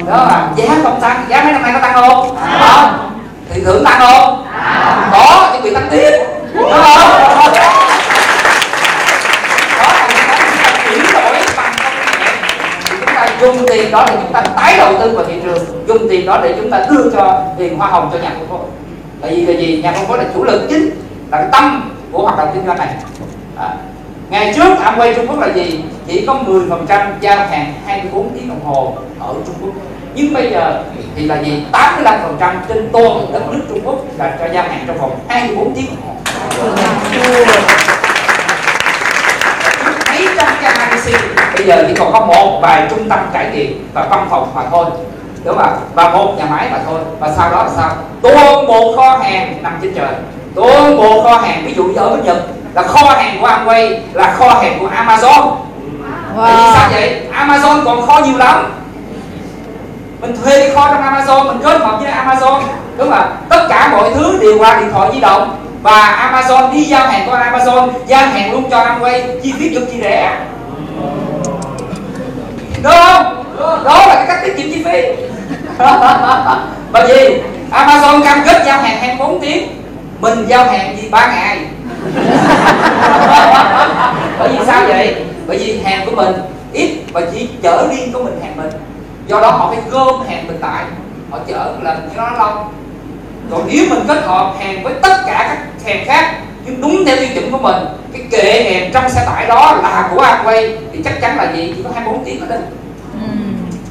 [0.07, 1.25] đó là giá không tăng.
[1.29, 2.37] Giá mấy năm nay có tăng không?
[2.59, 3.09] Không
[3.49, 4.45] thì thưởng tăng không?
[5.11, 5.49] Có.
[5.53, 6.11] Nhưng bị tăng tiếp.
[6.53, 6.81] Đúng không?
[9.77, 10.37] Đó là chúng ta
[10.89, 12.31] chuyển đổi bằng công nghệ.
[12.89, 15.65] Chúng ta dùng tiền đó để chúng ta tái đầu tư vào thị trường.
[15.87, 18.59] Dùng tiền đó để chúng ta đưa cho tiền hoa hồng cho nhà phân phối.
[19.21, 20.89] Tại vì là gì nhà phân phối là chủ lực chính
[21.31, 22.87] là cái tâm của hoạt động kinh doanh này.
[23.59, 23.69] À.
[24.29, 25.83] ngày trước Amway Trung Quốc là gì?
[26.07, 29.73] Chỉ có 10% giao hàng 24 tiếng đồng hồ ở Trung Quốc
[30.15, 30.83] nhưng bây giờ
[31.15, 31.63] thì là gì?
[31.71, 35.95] 85% trên toàn đất nước Trung Quốc là cho giao hàng trong vòng 24 tiếng.
[40.09, 41.19] Mấy trăm cái IDC
[41.55, 44.61] bây giờ chỉ còn có một vài trung tâm trải nghiệm và văn phòng mà
[44.71, 44.85] thôi.
[45.43, 46.99] Đúng không và một nhà máy mà thôi.
[47.19, 47.89] Và sau đó là sao?
[48.21, 50.13] Toàn bộ kho hàng nằm trên trời.
[50.55, 52.37] Toàn bộ kho hàng ví dụ như ở bên Nhật
[52.73, 55.51] là kho hàng của Amway là kho hàng của Amazon.
[56.35, 56.45] Wow.
[56.45, 57.21] tại vì sao vậy?
[57.33, 58.82] Amazon còn kho nhiều lắm
[60.23, 62.61] mình thuê cái kho trong Amazon, mình kết hợp với Amazon.
[62.97, 65.57] Đúng không tất cả mọi thứ đều qua điện thoại di động.
[65.81, 69.91] Và Amazon đi giao hàng qua Amazon, giao hàng luôn cho Amway, chi phí cực
[69.91, 70.37] chi rẻ.
[72.83, 73.43] Đúng không?
[73.83, 75.01] Đó là cái cách tiết kiệm chi phí.
[76.91, 79.67] Bởi vì Amazon cam kết giao hàng 24 tiếng.
[80.19, 81.09] Mình giao hàng gì?
[81.09, 81.59] Ba ngày.
[84.39, 85.15] Bởi vì sao vậy?
[85.47, 86.33] Bởi vì hàng của mình
[86.73, 88.69] ít và chỉ chở riêng của mình hàng mình
[89.27, 90.85] do đó họ phải gom hàng mình lại
[91.31, 92.65] họ chở lần cho nó lâu.
[93.51, 97.17] Còn nếu mình kết hợp hàng với tất cả các hàng khác nhưng đúng theo
[97.17, 100.99] tiêu chuẩn của mình cái kệ hàng trong xe tải đó là của Amway thì
[101.03, 101.73] chắc chắn là gì?
[101.75, 102.61] Chỉ có 24 tiếng là đến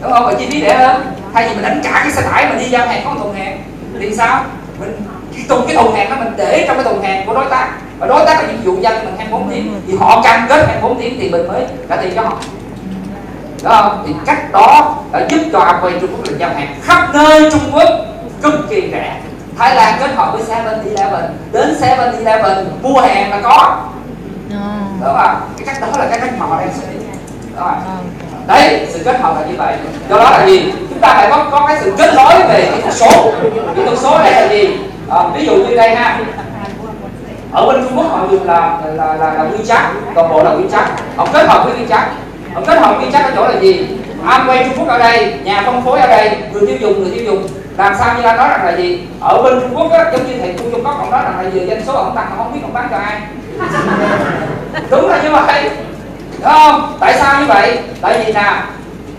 [0.03, 0.27] đúng không?
[0.27, 1.03] Và chi phí rẻ hơn.
[1.35, 3.35] Thay vì mình đánh cả cái xe tải mà đi giao hàng có một thùng
[3.35, 3.63] hàng
[4.01, 4.45] thì sao?
[4.81, 5.01] Mình
[5.49, 7.69] trong cái thùng hàng đó mình để trong cái thùng hàng của đối tác.
[7.99, 10.67] Và đối tác là nhiệm vụ giao cho mình 24 tiếng thì họ cam kết
[10.67, 12.37] 24 tiếng thì mình mới trả tiền cho họ
[13.63, 14.03] đó không?
[14.07, 17.71] thì cách đó đã giúp cho Amway Trung Quốc là giao hàng khắp nơi Trung
[17.73, 17.89] Quốc
[18.43, 19.21] cực kỳ rẻ.
[19.59, 23.77] Thái Lan kết hợp với 7-Eleven đến 7-Eleven mua hàng là có.
[25.05, 26.99] Đó mà cái cách đó là cái cách mà họ đang xử lý
[27.57, 27.75] đó mà.
[28.47, 29.77] Đấy sự kết hợp là như vậy.
[30.11, 30.73] Do đó là gì?
[30.89, 33.33] Chúng ta phải có có cái sự kết nối về kỹ thuật số.
[33.77, 34.79] Kỹ thuật số đây là gì?
[35.11, 36.19] À, ví dụ như đây ha.
[37.53, 39.83] Ở bên Trung Quốc họ dùng là là là, là WeChat
[40.15, 40.85] toàn bộ là WeChat
[41.17, 42.05] họ kết hợp với WeChat
[42.55, 43.87] họ kết hợp WeChat ở chỗ là gì?
[44.27, 47.25] Amway Trung Quốc ở đây nhà phân phối ở đây người tiêu dùng người tiêu
[47.25, 47.49] dùng.
[47.77, 49.01] Làm sao như anh nói rằng là gì?
[49.21, 51.51] Ở bên Trung Quốc á giống như thầy Trung Trung Quốc còn nói rằng là
[51.55, 53.21] giờ doanh số ông tăng mà không biết ông bán cho ai.
[54.91, 55.71] Đúng là như vậy.
[56.39, 56.97] Đúng không?
[57.01, 57.79] Tại sao như vậy?
[58.01, 58.63] Tại vì nào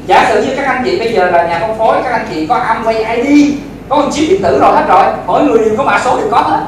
[0.07, 2.47] giả sử như các anh chị bây giờ là nhà phân phối các anh chị
[2.47, 3.53] có Amway ID
[3.89, 6.27] có một chip điện tử rồi hết rồi mỗi người đều có mã số đều
[6.31, 6.59] có hết.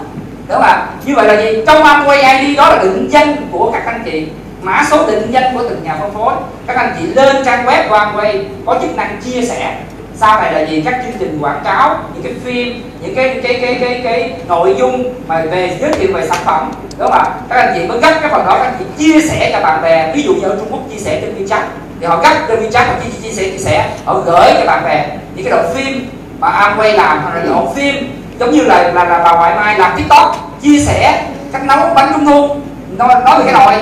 [0.47, 0.87] Đúng không ạ?
[1.05, 1.63] Như vậy là gì?
[1.67, 4.27] Trong Amway ID đó là định danh của các anh chị
[4.65, 6.33] mã số định danh của từng nhà phân phối.
[6.67, 9.75] Các anh chị lên trang web của Amway có chức năng chia sẻ.
[10.15, 10.81] Sau này là gì?
[10.85, 14.75] Các chương trình quảng cáo những cái phim những cái cái cái cái cái nội
[14.77, 17.29] dung mà về giới thiệu về sản phẩm đúng không ạ?
[17.49, 19.81] Các anh chị mới gấp cái phần đó các anh chị chia sẻ cho bạn
[19.81, 20.11] bè.
[20.15, 21.61] Ví dụ như ở Trung Quốc chia sẻ trên WeChat
[21.99, 23.89] thì họ gấp trên WeChat họ chia, chia sẻ chia sẻ.
[24.05, 27.53] Họ gửi cho bạn bè những cái đoạn phim mà Amway làm hoặc là những
[27.53, 31.23] đoạn phim giống như là là, là bà ngoại mai làm tiktok chia sẻ
[31.53, 32.55] cách nấu bánh trung thu
[32.97, 33.73] nói, nói về cái nồi.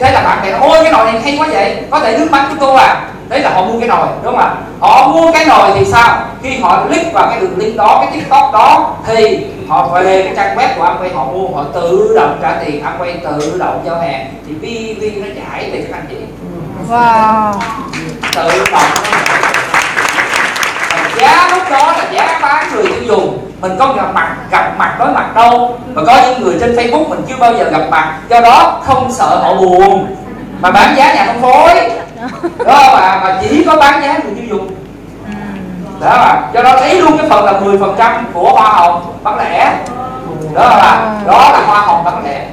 [0.00, 1.76] Thế là bạn bè nói ôi cái nồi này hay quá vậy.
[1.90, 3.00] Có thể nướng bánh trung thu à.
[3.28, 4.54] Đấy là họ mua cái nồi đúng không ạ?
[4.80, 6.18] Họ mua cái nồi thì sao?
[6.42, 10.32] Khi họ click vào cái đường link đó cái tiktok đó thì họ về cái
[10.36, 12.84] trang web của Amway họ mua họ tự động trả tiền.
[12.84, 14.26] Amway tự động giao hàng.
[14.46, 16.16] Thì PV nó giải về các anh chị
[16.90, 17.52] Wow.
[18.34, 18.90] Tự động.
[21.16, 24.96] Giá lúc đó là giá bán người tiêu dùng mình có gặp mặt gặp mặt
[24.98, 25.78] đối mặt đâu.
[25.94, 28.14] Mà có những người trên facebook mình chưa bao giờ gặp mặt.
[28.28, 30.16] Do đó không sợ họ buồn.
[30.60, 31.90] Mà bán giá nhà phân phối.
[32.66, 34.70] Đó mà mà chỉ có bán giá người tiêu dùng.
[36.00, 39.14] Đó mà do đó lấy luôn cái phần là 10 phần trăm của hoa hồng,
[39.22, 39.72] bán lẻ.
[40.54, 42.46] Đó là đó là hoa hồng bán lẻ.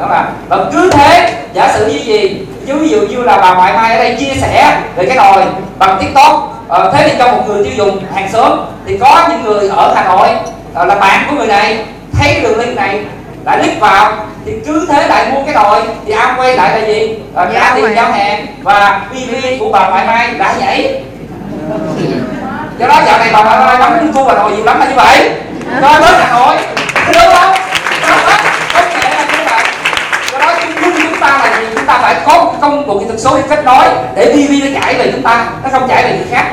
[0.00, 3.54] Đó mà và cứ thế, giả sử như gì, chứ ví dụ như là bà
[3.54, 5.44] ngoại mai ở đây chia sẻ về cái nồi
[5.78, 9.42] bằng tiktok ờ, thế thì cho một người tiêu dùng hàng xóm thì có những
[9.42, 10.28] người ở hà nội
[10.74, 13.00] ờ, là bạn của người này thấy đường link này
[13.44, 14.12] lại click vào
[14.46, 17.18] thì cứ thế lại mua cái đòi thì am quay lại là gì?
[17.34, 21.02] Ờ, trả tiền giao hàng và pv của bà ngoại mai đã nhảy.
[22.78, 24.94] Do đó dạo này bà ngoại mai bấm cua bà nội nhiều lắm là như
[24.96, 25.30] vậy.
[25.82, 26.56] Cho đến hà nội
[27.12, 27.54] đúng không
[31.24, 31.66] ta là gì?
[31.74, 33.84] Chúng ta phải có công cụ kỹ thuật số để kết nối
[34.14, 36.44] để pv nó chạy về chúng ta nó không chạy về người khác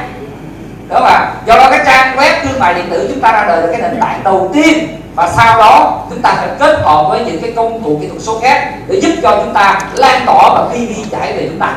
[0.92, 3.62] đó mà do đó cái trang web, thương mại điện tử chúng ta ra đời
[3.62, 4.98] là cái nền tảng đầu tiên.
[5.16, 8.22] Và sau đó chúng ta phải kết hợp với những cái công cụ kỹ thuật
[8.22, 11.60] số khác để giúp cho chúng ta lan tỏa và khi đi giải về chúng
[11.60, 11.74] ta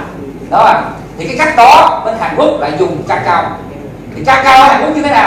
[0.51, 0.83] đó mà
[1.19, 3.51] thì cái cách đó bên Hàn Quốc lại dùng cacao
[4.17, 5.27] thì cacao ở Hàn Quốc như thế nào?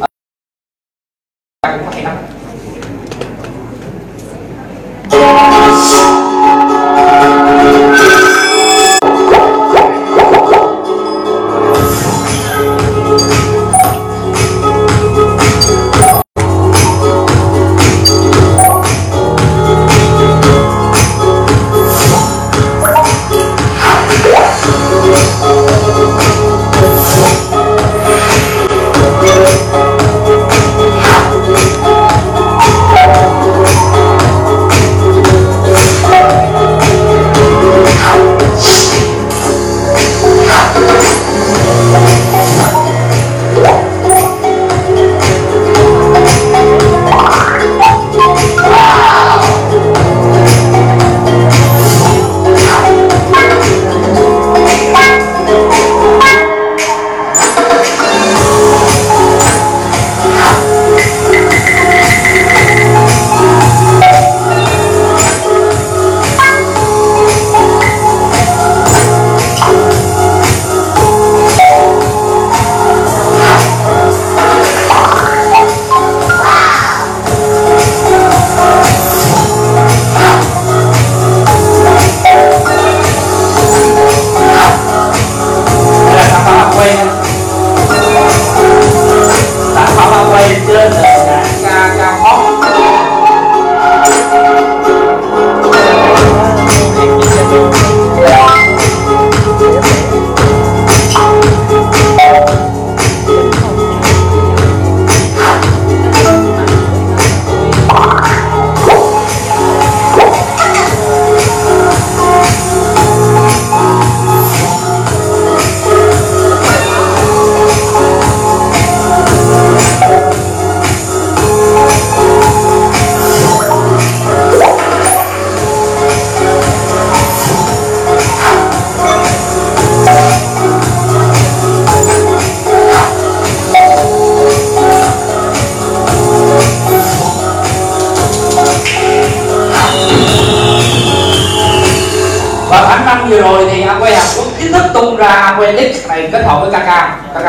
[0.00, 0.06] Ờ.
[1.62, 2.16] Cũng hay lắm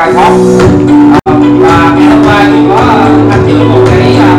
[0.06, 0.32] Kaka Hot
[1.60, 2.76] và ngày hôm qua thì có
[3.30, 4.38] tham dự một cái à,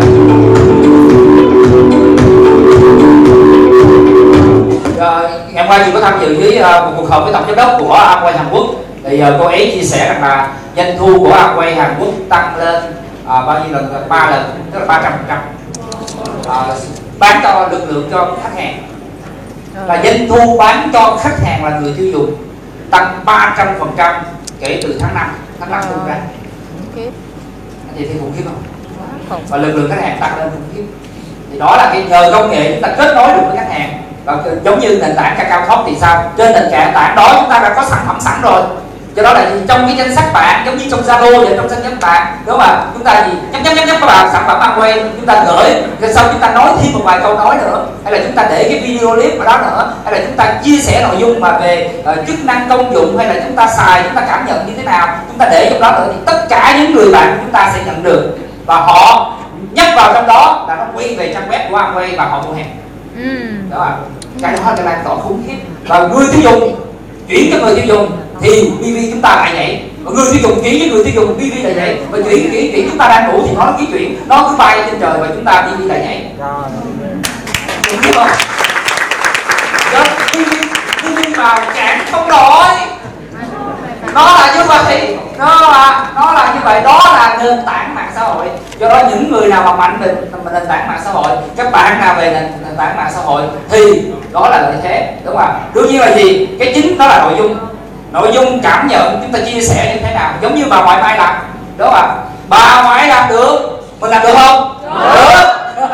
[4.97, 7.43] Ờ, ngày hôm qua chị có tham dự với ờ, một cuộc họp với tổng
[7.47, 8.65] giám đốc của Amway Hàn Quốc.
[9.03, 12.58] Thì ờ, cô ấy chia sẻ rằng là doanh thu của Amway Hàn Quốc tăng
[12.58, 12.84] lên
[13.25, 14.06] ờ, bao nhiêu lần?
[14.10, 15.39] Ba lần tức là ba trăm phần trăm.
[17.19, 18.84] Bán cho lực lượng cho khách hàng.
[19.88, 22.36] Là doanh thu bán cho khách hàng là người tiêu dùng
[22.91, 24.15] tăng 300 phần trăm
[24.60, 25.27] kể từ tháng 5
[25.59, 26.15] tháng 5 tung ra
[26.95, 27.11] khiếp.
[27.87, 28.63] Anh chị thấy khủng khiếp không?
[29.29, 29.45] Khủng.
[29.49, 30.83] Và lực lượng khách hàng tăng lên khủng khiếp.
[31.51, 34.03] Thì đó là cái nhờ công nghệ chúng ta kết nối được với khách hàng.
[34.25, 36.31] Và giống như nền tảng cacao top thì sao?
[36.37, 38.61] Trên nền tảng đó chúng ta đã có sản phẩm sẵn rồi
[39.17, 41.84] do đó là trong cái danh sách bạn giống như trong zalo vậy trong danh
[41.84, 42.38] sách bạn.
[42.45, 42.86] Đúng không ạ?
[42.93, 43.34] Chúng ta gì?
[43.51, 46.25] Nhấp nhấp nhấp nhấp các bạn sản phẩm ăn quen chúng ta gửi rồi sau
[46.32, 47.86] chúng ta nói thêm một vài câu nói nữa.
[48.03, 49.93] Hay là chúng ta để cái video clip vào đó nữa.
[50.06, 53.17] Hay là chúng ta chia sẻ nội dung mà về ờ, chức năng công dụng
[53.17, 55.69] hay là chúng ta xài chúng ta cảm nhận như thế nào chúng ta để
[55.71, 58.38] trong đó nữa thì tất cả những người bạn của chúng ta sẽ nhận được.
[58.65, 59.34] Và họ
[59.71, 62.53] nhấp vào trong đó là nó quay về trang web của Amway và họ mua
[62.53, 62.75] hàng.
[63.15, 63.30] Ừ.
[63.69, 63.95] Đó là
[64.41, 65.58] cái đó là lan tỏa khủng khiếp.
[65.88, 66.75] Và người tiêu dùng
[67.30, 70.63] chuyển cho người tiêu dùng thì BV chúng ta lại nhảy và người tiêu dùng
[70.63, 73.32] chuyển với người tiêu dùng BV lại nhảy và chuyển chuyển chuyển chúng ta đang
[73.32, 76.00] ngủ thì nó ký chuyển nó cứ bay trên trời và chúng ta BV lại
[76.00, 76.26] nhảy
[78.04, 78.28] đúng không?
[79.93, 80.54] Đó BV
[81.04, 82.65] BV vào cản không đổi.
[84.13, 85.17] Nó là như vậy.
[85.38, 86.82] Nó là nó là như vậy.
[86.82, 88.45] Đó là nền tảng mạng xã hội.
[88.80, 90.15] Do đó những người nào mà mạnh về
[90.54, 93.41] nền tảng mạng xã hội các bạn nào về nền, nền tảng mạng xã hội
[93.69, 95.60] thì đó là lợi thế đúng không ạ?
[95.73, 96.47] Đương nhiên là gì?
[96.60, 97.58] Cái chính đó là nội dung
[98.17, 100.34] nội dung cảm nhận chúng ta chia sẻ như thế nào?
[100.41, 101.36] Giống như bà ngoại mai làm
[101.77, 102.15] đúng không ạ?
[102.49, 103.60] Bà ngoại làm được
[103.99, 104.73] mình làm được không?
[105.13, 105.53] Được.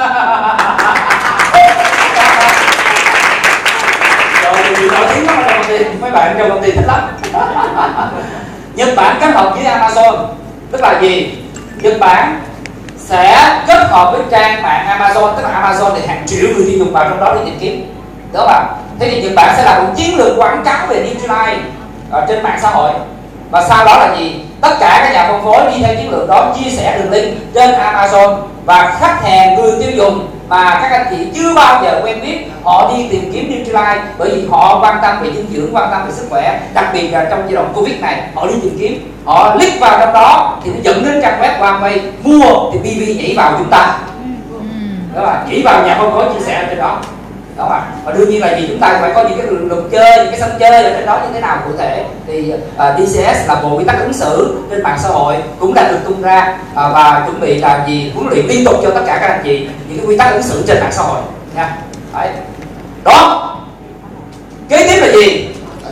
[4.44, 5.78] Rồi thì nổi tiếng lắm trong công ty.
[6.02, 7.00] Mấy bạn trong công ty thích lắm.
[8.76, 10.26] Nhật Bản kết hợp với Amazon
[10.72, 11.38] tức là gì?
[11.82, 12.42] Nhật Bản
[12.98, 16.80] sẽ kết hợp với trang mạng Amazon tức là Amazon thì hàng triệu người tiêu
[16.80, 17.96] dùng vào trong đó để tìm kiếm.
[18.34, 18.66] Đúng không ạ?
[19.00, 21.60] Thế thì Nhật Bản sẽ là một chiến lược quảng cáo về Nutrilite
[22.14, 22.92] ở trên mạng xã hội.
[23.52, 24.46] Và sau đó là gì?
[24.62, 27.54] Tất cả các nhà phân phối đi theo chiến lược đó chia sẻ đường link
[27.54, 32.02] trên Amazon và khách hàng người tiêu dùng mà các anh chị chưa bao giờ
[32.04, 35.76] quen biết họ đi tìm kiếm Nutrilite bởi vì họ quan tâm về dinh dưỡng
[35.76, 36.60] quan tâm về sức khỏe.
[36.74, 40.00] Đặc biệt là trong giai đoạn Covid này họ đi tìm kiếm họ click vào
[40.00, 43.70] trong đó thì nó dẫn đến trang web Huawei mua thì BV nhảy vào chúng
[43.70, 43.98] ta.
[45.16, 46.98] Đó là chỉ vào nhà phân phối chia sẻ trên đó
[47.58, 50.18] đó mà và đương nhiên là gì chúng ta phải có những cái luật chơi
[50.18, 52.06] những cái sân chơi ở trên đó như thế nào cụ thể.
[52.28, 55.74] Thì à, uh, DCS là bộ quy tắc ứng xử trên mạng xã hội cũng
[55.74, 58.12] đã được tung ra uh, và chuẩn bị làm gì?
[58.16, 60.44] Huấn luyện liên tục cho tất cả các anh chị những cái quy tắc ứng
[60.44, 61.22] xử trên mạng xã hội.
[61.56, 61.78] Nha.
[62.14, 62.30] Đấy.
[63.04, 63.50] đó.
[64.70, 65.48] Kế tiếp là gì?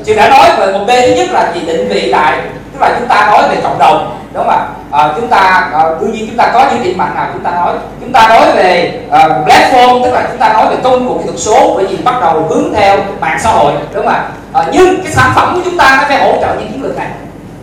[0.05, 2.39] Chị đã nói về một b thứ nhất là gì định vị lại
[2.81, 4.17] tức là chúng ta nói về cộng đồng.
[4.33, 4.67] Đúng không ạ?
[4.91, 7.51] À, chúng ta à, đương nhiên chúng ta có những điểm mạnh nào chúng ta
[7.51, 7.73] nói.
[8.01, 11.25] Chúng ta nói về à, platform tức là chúng ta nói về công cụ kỹ
[11.25, 13.73] thuật số bởi vì bắt đầu hướng theo mạng xã hội.
[13.93, 14.23] Đúng không ạ?
[14.53, 16.97] À, nhưng cái sản phẩm của chúng ta nó phải hỗ trợ những chiến lược
[16.97, 17.07] này.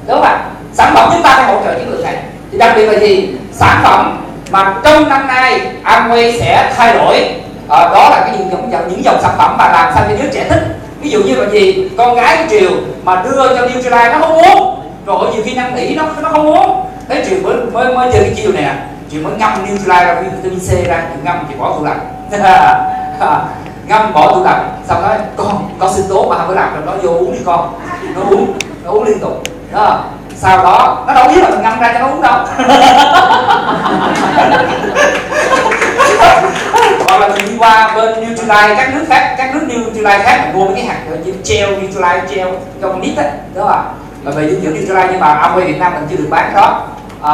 [0.06, 0.38] Đúng không ạ?
[0.72, 2.16] Sản phẩm chúng ta phải hỗ trợ chiến lược này.
[2.52, 3.28] Thì đặc biệt là gì?
[3.52, 7.34] Sản phẩm mà trong năm nay Amway sẽ thay đổi
[7.68, 10.30] à, đó là cái những dòng những dòng sản phẩm mà làm sao cho đứa
[10.32, 10.62] trẻ thích.
[11.00, 11.88] Ví dụ như là gì?
[11.98, 12.70] Con gái của triều
[13.04, 14.77] mà đưa cho Nutrilite nó không muốn
[15.08, 16.86] rồi nhiều khi năn nỉ nó nó không muốn.
[17.08, 18.74] Thế chiều mới mới mới chơi cái chiều này à.
[18.74, 22.00] nè chiều mới ngâm Nutrilite ra vitamin C ra, chuyện ngâm thì bỏ tủ lạnh.
[23.86, 26.86] Ngâm bỏ tủ lạnh, xong nói, con con xin tố mà không có làm trong
[26.86, 27.80] nó vô uống đi con.
[28.14, 28.52] Nó uống
[28.84, 29.42] nó uống liên tục.
[29.72, 30.00] Đó.
[30.36, 32.38] Sau đó, nó đâu biết là mình ngâm ra cho nó uống đâu.
[37.06, 40.58] Hoặc là mình đi qua bên Nutrilite các nước khác, các nước Nutrilite khác, mình
[40.58, 42.48] mua mấy cái hạt như treo Nutrilite treo
[42.82, 43.24] trong nít á.
[43.54, 43.64] Đó.
[43.66, 46.52] không và về dinh dưỡng Nutrilite nhưng mà Amway Việt Nam mình chưa được bán
[46.54, 46.86] đó
[47.22, 47.32] à,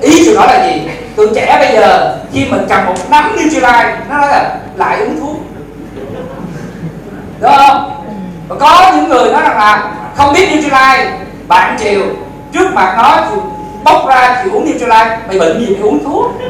[0.00, 0.88] ý tôi nói là gì?
[1.16, 5.20] Tụi trẻ bây giờ khi mình cầm một nắm Nutrilite nó nói là lại uống
[5.20, 5.36] thuốc.
[7.40, 8.04] Đúng không?
[8.48, 11.12] Và có những người nói rằng là không biết Nutrilite
[11.48, 12.02] bạn chiều
[12.52, 13.20] trước mặt nó
[13.84, 16.32] bóc ra thì uống Nutrilite mày bệnh gì mày uống thuốc?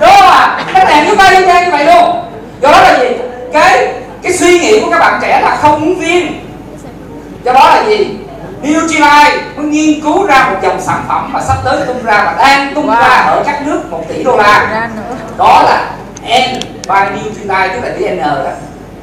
[0.00, 0.38] Đúng không ạ?
[0.38, 0.64] À?
[0.74, 2.24] các bạn chúng ta đi như vậy luôn.
[2.60, 3.08] Do đó là gì?
[3.52, 6.45] Cái cái suy nghĩ của các bạn trẻ là không uống viên
[7.46, 8.16] do đó là gì?
[8.62, 12.34] Nutrilite nó nghiên cứu ra một dòng sản phẩm mà sắp tới tung ra và
[12.38, 13.00] đang tung wow.
[13.00, 14.88] ra ở các nước 1 tỷ đô la.
[15.38, 15.90] Đó là
[16.22, 18.50] N by Nutrilite tức là chữ N đó.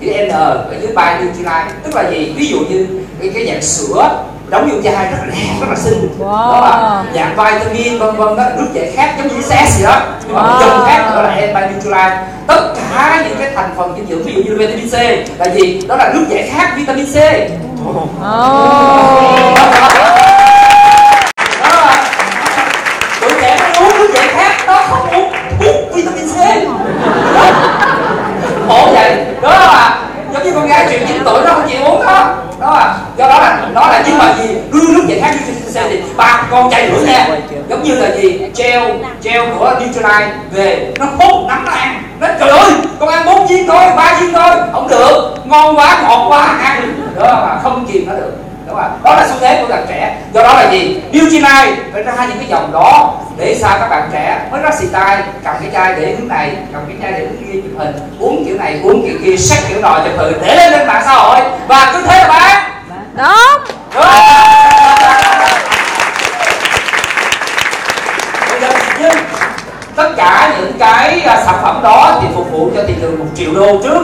[0.01, 2.33] Chữ N ở dưới by Nutrilite tức là gì?
[2.37, 2.87] Ví dụ như
[3.19, 6.51] cái, cái dạng sữa đóng vô chai rất là đẹp rất là xinh wow.
[6.51, 10.01] đó là dạng vitamin vân vân đó nước giải khát giống như xét gì đó
[10.25, 10.59] nhưng mà wow.
[10.59, 14.41] dòng khác nữa là Nutrilite tất cả những cái thành phần dinh dưỡng ví dụ
[14.41, 14.93] như vitamin C
[15.39, 17.17] là gì đó là nước giải khát vitamin C
[17.89, 18.09] oh.
[23.21, 26.37] tụi trẻ nó uống nước giải khát nó không uống thuốc vitamin C
[28.67, 29.99] khổ vậy đó là
[30.33, 33.29] giống như con gái chuyện 9 tuổi nó không chịu uống đó đó là do
[33.29, 36.42] đó là nó là nhưng mà gì đưa nước giải khát vitamin C thì ba
[36.53, 37.27] con chai nữa nha
[37.69, 38.39] giống như là gì?
[38.53, 38.81] Treo
[39.21, 40.93] treo của Nutrilite về.
[40.99, 44.33] Nó hút nắm nó ăn nó trời ơi con ăn bốn viên thôi ba viên
[44.33, 44.51] thôi.
[44.71, 45.35] Không được.
[45.45, 46.93] Ngon quá ngọt quá ăn.
[47.19, 48.37] Đó mà không kìm nó được.
[48.67, 48.99] Đúng không?
[49.03, 50.17] Đó là xu thế của bạn trẻ.
[50.33, 51.01] Do đó là gì?
[51.13, 54.39] Nutrilite phải ra những cái dòng đó để sao các bạn trẻ.
[54.51, 57.37] Mới rắc xì tay cầm cái chai để hướng này cầm cái chai để hướng
[57.37, 57.93] kia chụp hình.
[58.19, 60.33] Uống kiểu này uống kiểu kia sách kiểu nọ chụp hình.
[60.47, 61.39] Để lên trên mạng xã hội.
[61.67, 62.63] Và cứ thế là bán
[63.17, 63.27] đúng
[68.61, 69.11] đúng nhưng
[69.95, 73.25] tất cả những cái à, sản phẩm đó thì phục vụ cho thị trường một
[73.35, 74.03] triệu đô trước.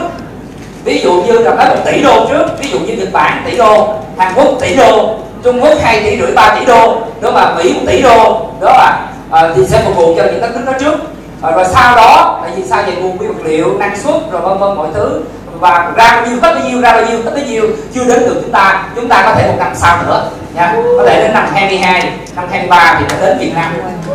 [0.84, 3.56] Ví dụ như là nói một tỷ đô trước ví dụ như nhật bản tỷ
[3.56, 7.54] đô hàn quốc tỷ đô trung quốc hai tỷ rưỡi ba tỷ đô đó mà
[7.54, 10.62] mỹ một tỷ đô đó là à, thì sẽ phục vụ cho những đất nước
[10.66, 10.94] đó trước.
[11.42, 14.40] À, rồi sau đó tại vì sao về nguồn nguyên vật liệu năng suất rồi
[14.40, 15.20] vân vân mọi thứ.
[15.60, 18.20] Và ra bao nhiêu hết bao nhiêu ra bao nhiêu hết bao nhiêu chưa đến
[18.20, 18.84] được chúng ta.
[18.96, 20.74] Chúng ta có thể một năm sau nữa nha.
[20.96, 23.72] Có thể đến năm 22 năm 23 thì nó đến Việt Nam.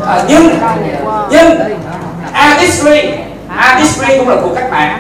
[0.07, 0.49] À, nhưng
[1.29, 1.59] nhưng
[2.33, 3.09] artistry
[3.47, 4.99] artistry cũng là cuộc cách mạng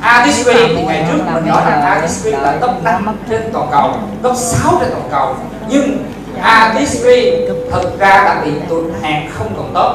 [0.00, 4.36] Artistry thì ngày trước mình nói rằng Artistry là top 5 trên toàn cầu top
[4.36, 5.34] 6 trên toàn cầu.
[5.68, 5.98] Nhưng
[6.42, 7.32] Artistry
[7.72, 9.92] thực ra là bị tụt hàng không còn tốt.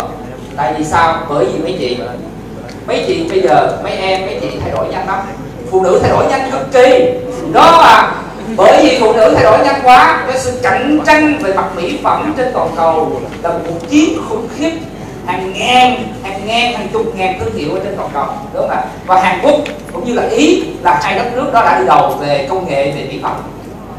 [0.57, 1.17] Tại vì sao?
[1.29, 1.97] Bởi vì mấy chị
[2.87, 5.19] mấy chị bây giờ mấy em mấy chị thay đổi nhanh lắm.
[5.71, 7.09] Phụ nữ thay đổi nhanh cực kỳ.
[7.53, 8.15] Đó là
[8.55, 11.99] bởi vì phụ nữ thay đổi nhanh quá cái sự cạnh tranh về mặt mỹ
[12.03, 14.71] phẩm trên toàn cầu là một cuộc chiến khủng khiếp
[15.27, 18.77] hàng ngàn hàng ngàn hàng chục ngàn thương hiệu ở trên toàn cầu đúng không
[18.77, 18.83] ạ?
[19.05, 19.55] Và Hàn Quốc
[19.93, 22.91] cũng như là Ý là hai đất nước đó đã đi đầu về công nghệ
[22.91, 23.35] về mỹ phẩm.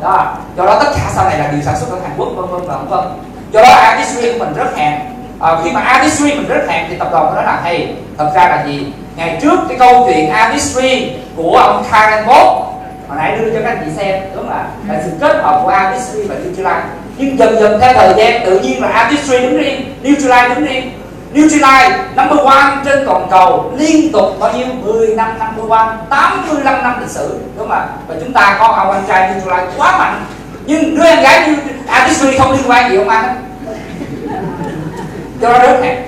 [0.02, 0.36] Đó.
[0.56, 2.68] Do đó tất cả sau này là đều sản xuất ở Hàn Quốc vân vân
[2.68, 3.04] và vân vân.
[3.52, 6.96] Do đó artistry của mình rất hàng à, khi mà artistry mình rất hàng thì
[6.96, 8.86] tập đoàn nói là hay thật ra là gì?
[9.16, 12.64] Ngày trước cái câu chuyện artistry của ông Karen Boss
[13.08, 14.66] hồi nãy đưa cho các anh chị xem đúng không ạ?
[14.88, 16.82] Là sự kết hợp của artistry và Nutrilite
[17.16, 20.90] nhưng dần dần theo thời gian tự nhiên là artistry đứng riêng Nutrilite đứng riêng
[21.34, 26.82] Nutrilite number one trên toàn cầu, liên tục bao nhiêu 10 năm number one 85
[26.82, 27.38] năm lịch sử.
[27.56, 27.86] Đúng không ạ?
[28.08, 30.24] Và chúng ta có ông anh trai Nutrilite quá mạnh.
[30.66, 33.44] Nhưng đứa em gái như artistry à, không liên quan gì ông anh.
[35.40, 36.06] Do đó rất hẹp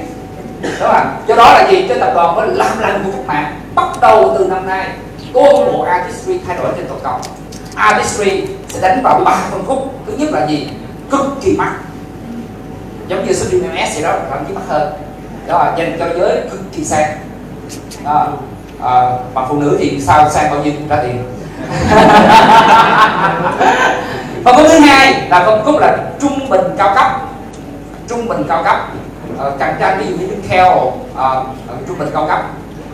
[0.63, 1.87] đúng không do đó là gì?
[1.89, 3.61] Cho tập đoàn mới làm lành một cuộc mạng.
[3.75, 4.89] Bắt đầu từ năm nay
[5.33, 7.33] toàn bộ artistry thay đổi trên toàn cầu.
[7.75, 9.95] Artistry sẽ đánh vào ba phân khúc.
[10.07, 10.69] Thứ nhất là gì?
[11.11, 11.73] Cực kỳ mắc.
[13.09, 14.93] Giống như Supreme MS gì đó, thậm chí mắc hơn
[15.47, 17.19] đó là dành cho giới cực kỳ sang.
[18.05, 18.27] Đó.
[18.83, 21.25] À, mà phụ nữ thì sao sang bao nhiêu cũng trả tiền.
[24.45, 27.21] Phân khúc thứ hai là phân khúc là trung bình cao cấp.
[28.09, 28.77] Trung bình cao cấp.
[29.47, 31.47] Uh, cạnh tranh ví dụ như Keo uh, uh,
[31.89, 32.43] trung bình cao cấp.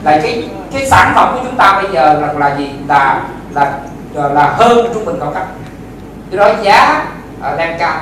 [0.04, 2.70] Là cái cái sản phẩm của chúng ta bây giờ là là gì?
[2.88, 3.22] Là
[3.54, 3.72] là
[4.14, 5.46] là hơn trung bình cao cấp.
[6.30, 7.06] Do đó giá
[7.38, 8.00] uh, đang cao.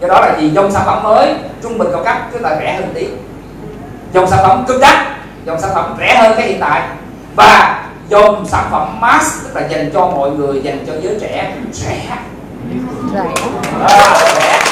[0.00, 2.76] Do đó là gì dòng sản phẩm mới trung bình cao cấp tức là rẻ
[2.76, 3.06] hơn tí
[4.16, 4.96] dòng sản phẩm cực đắt
[5.46, 6.82] dòng sản phẩm rẻ hơn cái hiện tại.
[7.34, 11.52] Và dòng sản phẩm mass tức là dành cho mọi người dành cho giới trẻ
[11.72, 12.02] rẻ.
[13.14, 13.24] Rẻ.
[13.88, 14.62] À, rẻ.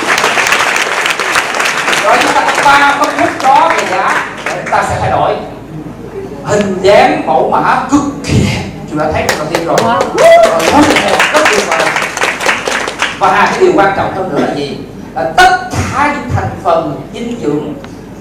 [2.04, 5.10] Rồi chúng ta có ba phân khúc đó về giá để chúng ta sẽ thay
[5.10, 5.36] đổi.
[6.44, 8.62] Hình dáng mẫu mã cực kỳ đẹp.
[8.90, 9.76] Chúng ta thấy được đầu tiên rồi.
[9.84, 9.98] Rồi
[11.32, 11.88] rất tuyệt vời.
[13.18, 14.78] Và cái điều quan trọng hơn nữa là gì?
[15.14, 17.74] Là tất cả những thành phần dinh dưỡng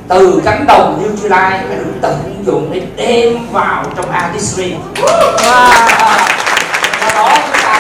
[0.08, 4.74] từ cánh đồng như tương lai phải được tận dụng để đem vào trong artistry
[4.96, 5.84] wow.
[7.02, 7.80] do đó chúng ta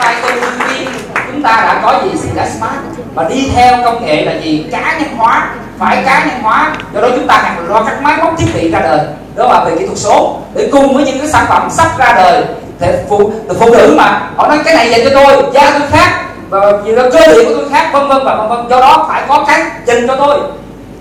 [0.00, 0.88] đã có những cái viên.
[1.32, 2.28] Chúng ta đã có gì sự
[2.58, 2.74] smart.
[3.14, 4.66] Và đi theo công nghệ là gì?
[4.70, 5.50] Cá nhân hóa.
[5.78, 6.72] Phải cá nhân hóa.
[6.94, 9.00] Do đó chúng ta cần lo các máy móc thiết bị ra đời.
[9.36, 10.40] Đó là về kỹ thuật số.
[10.54, 12.44] Để cùng với những cái sản phẩm sắp ra đời.
[12.80, 14.20] Thì phụ phụ nữ mà.
[14.36, 15.42] Họ nói, cái này dành cho tôi.
[15.54, 16.24] Da tôi khác.
[16.50, 18.68] Và vì cơ địa của tôi khác, vân vân và vân vân.
[18.70, 20.38] Do đó phải có cái dành cho tôi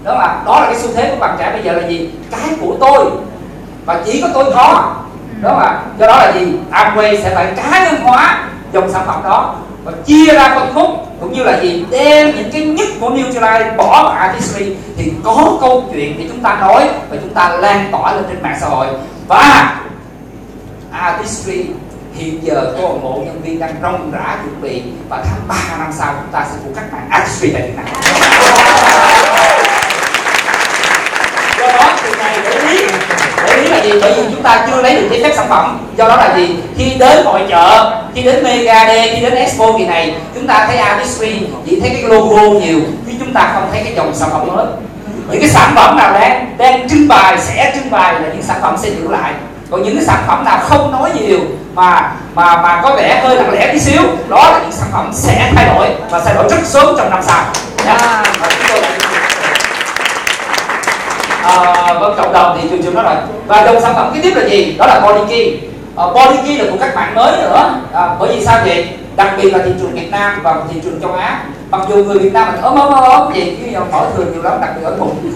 [0.07, 2.09] đó là đó là cái xu thế của bạn trẻ bây giờ là gì?
[2.31, 3.05] Cái của tôi.
[3.85, 4.95] Và chỉ có tôi có.
[5.41, 6.53] Đó là do đó là gì?
[6.71, 8.43] Amway sẽ phải cá nhân hóa
[8.73, 10.89] dòng sản phẩm đó và chia ra phân khúc,
[11.19, 11.85] cũng như là gì?
[11.89, 16.25] Đem những cái nhất của New Zealand bỏ vào artistry thì có câu chuyện để
[16.29, 18.87] chúng ta nói và chúng ta lan tỏa lên trên mạng xã hội.
[19.27, 19.75] Và
[20.91, 21.65] artistry
[22.15, 25.55] hiện giờ có một bộ nhân viên đang rong rã chuẩn bị và tháng 3
[25.77, 27.85] năm sau chúng ta sẽ phụ các bạn artistry tại Việt Nam
[31.59, 32.85] do đó từ này để ý
[33.57, 33.91] lý là gì?
[34.01, 35.79] Bởi vì chúng ta chưa lấy được giấy phép sản phẩm.
[35.97, 36.55] Do đó là gì?
[36.77, 40.65] Khi đến hội chợ, khi đến mega d khi đến expo kỳ này, chúng ta
[40.67, 44.29] thấy artistry chỉ thấy cái logo nhiều, chứ chúng ta không thấy cái dòng sản
[44.31, 44.65] phẩm mới
[45.31, 48.57] những cái sản phẩm nào đang đang trưng bày, sẽ trưng bày là những sản
[48.61, 49.33] phẩm sẽ giữ lại.
[49.71, 51.39] Còn những cái sản phẩm nào không nói nhiều,
[51.75, 55.09] mà mà mà có vẻ hơi lặng lẽ tí xíu, đó là những sản phẩm
[55.13, 57.43] sẽ thay đổi và thay đổi rất sớm trong năm sau.
[57.85, 58.86] Yeah
[61.47, 63.15] à, vâng cộng đồng thì trường trường nói rồi
[63.47, 64.75] và dòng sản phẩm kế tiếp là gì?
[64.77, 65.59] Đó là body key.
[66.05, 67.69] Uh, body key là của các bạn mới nữa.
[67.93, 68.89] À, bởi vì sao vậy?
[69.15, 71.43] Đặc biệt là thị trường Việt Nam và thị trường châu Á.
[71.69, 74.53] Mặc dù người Việt Nam mình ốm ốm ốm gì chứ mỗi thường nhiều lắm
[74.61, 75.31] đặc biệt ở bụng.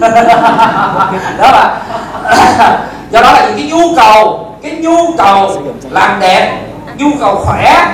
[1.38, 1.80] Đó là
[3.10, 6.62] do đó là những cái nhu cầu cái nhu cầu làm đẹp
[6.96, 7.86] nhu cầu khỏe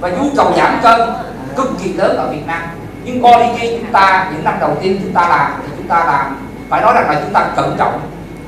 [0.00, 1.00] và nhu cầu giảm cân
[1.56, 2.62] cực kỳ lớn ở Việt Nam.
[3.04, 6.04] Nhưng body key chúng ta những năm đầu tiên chúng ta làm thì chúng ta
[6.04, 6.36] làm
[6.72, 8.00] phải nói rằng là chúng ta cẩn trọng.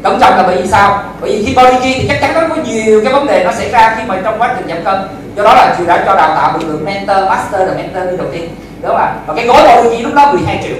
[0.03, 1.03] Cẩn trọng là bởi vì sao?
[1.21, 3.71] Bởi vì khi body thì chắc chắn nó có nhiều cái vấn đề nó xảy
[3.71, 5.09] ra khi mà trong quá trình giảm cân.
[5.37, 8.17] Do đó là chị đã cho đào tạo lực lượng mentor, master là mentor đi
[8.17, 8.55] đầu tiên.
[8.83, 9.13] Đúng không ạ?
[9.27, 10.77] Và cái gói body lúc đó 12 triệu.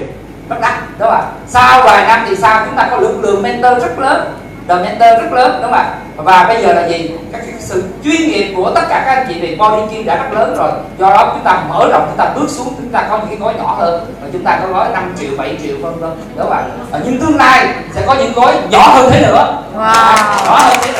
[0.49, 0.73] Rất đắt.
[0.99, 1.23] Đúng không ạ?
[1.47, 2.65] Sau vài năm thì sao?
[2.65, 4.33] Chúng ta có lượng lượng mentor rất lớn
[4.67, 5.95] mentor rất lớn đúng không ạ?
[6.15, 7.11] Và bây giờ là gì?
[7.31, 10.39] Các sự chuyên nghiệp của tất cả các anh chị về body key đã rất
[10.39, 10.71] lớn rồi.
[10.99, 13.37] Do đó chúng ta mở rộng chúng ta bước xuống chúng ta có những cái
[13.37, 16.49] gói nhỏ hơn và chúng ta có gói 5 triệu 7 triệu vân vân đúng
[16.49, 16.63] không ạ?
[17.05, 19.63] Nhưng tương lai sẽ có những gói nhỏ hơn thế nữa.
[19.75, 19.79] Wow.
[20.45, 20.99] nhỏ hơn thế nữa.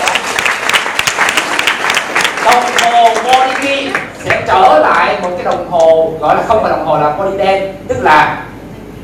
[2.45, 3.91] Đồng hồ body key
[4.23, 7.37] sẽ trở lại một cái đồng hồ gọi là không phải đồng hồ là body
[7.37, 8.37] đen tức là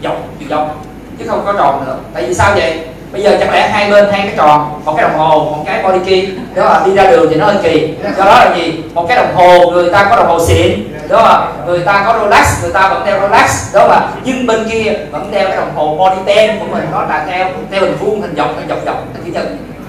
[0.03, 0.15] dọc
[0.49, 0.75] dọc
[1.19, 1.95] chứ không có tròn nữa.
[2.13, 2.79] Tại vì sao vậy
[3.11, 5.83] bây giờ chẳng lẽ hai bên hai cái tròn một cái đồng hồ một cái
[5.83, 7.93] body key đó là đi ra đường thì nó hơi kỳ.
[8.17, 8.83] Do đó là gì?
[8.93, 12.19] Một cái đồng hồ người ta có đồng hồ xịn đó là người ta có
[12.19, 15.75] Rolex người ta vẫn đeo Rolex đó là nhưng bên kia vẫn đeo cái đồng
[15.75, 18.77] hồ body ten của mình nó là theo theo hình vuông hình dọc hình dọc
[18.85, 19.43] dọc hình chữ nhật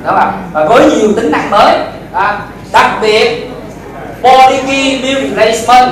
[0.05, 1.77] đó là và với nhiều tính năng mới
[2.13, 2.39] à,
[2.73, 3.51] đặc biệt
[4.23, 5.91] body key build replacement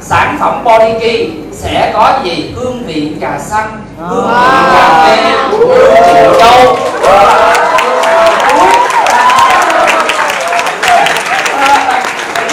[0.00, 2.52] sản phẩm body key sẽ có gì?
[2.56, 3.68] Hương vị trà xanh
[4.08, 4.34] hương vị
[4.74, 5.16] cà phê
[5.50, 6.76] hương vị châu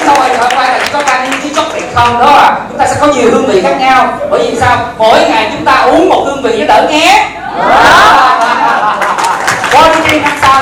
[0.05, 2.87] Sao rồi ở quay là chỉ có vanilla với chocolate không đó à chúng ta
[2.87, 6.09] sẽ có nhiều hương vị khác nhau bởi vì sao mỗi ngày chúng ta uống
[6.09, 7.29] một hương vị với đỡ nhé
[9.73, 10.58] body key năm sau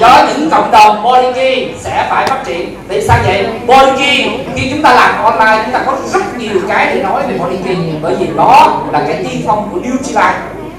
[0.00, 2.74] có những cộng đồng key sẽ phải phát triển.
[2.88, 3.46] Vì sao vậy?
[3.98, 7.38] Key khi chúng ta làm online chúng ta có rất nhiều cái để nói về
[7.64, 10.34] key bởi vì đó là cái tiên phong của Nutrilite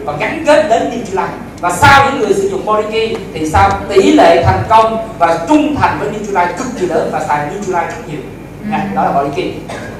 [0.05, 3.69] và gắn kết đến Nutrilite và sau những người sử dụng key thì sao?
[3.89, 7.87] Tỷ lệ thành công và trung thành với Nutrilite cực kỳ lớn và xài Nutrilite
[7.87, 8.19] rất nhiều.
[8.69, 9.51] Nha đó là key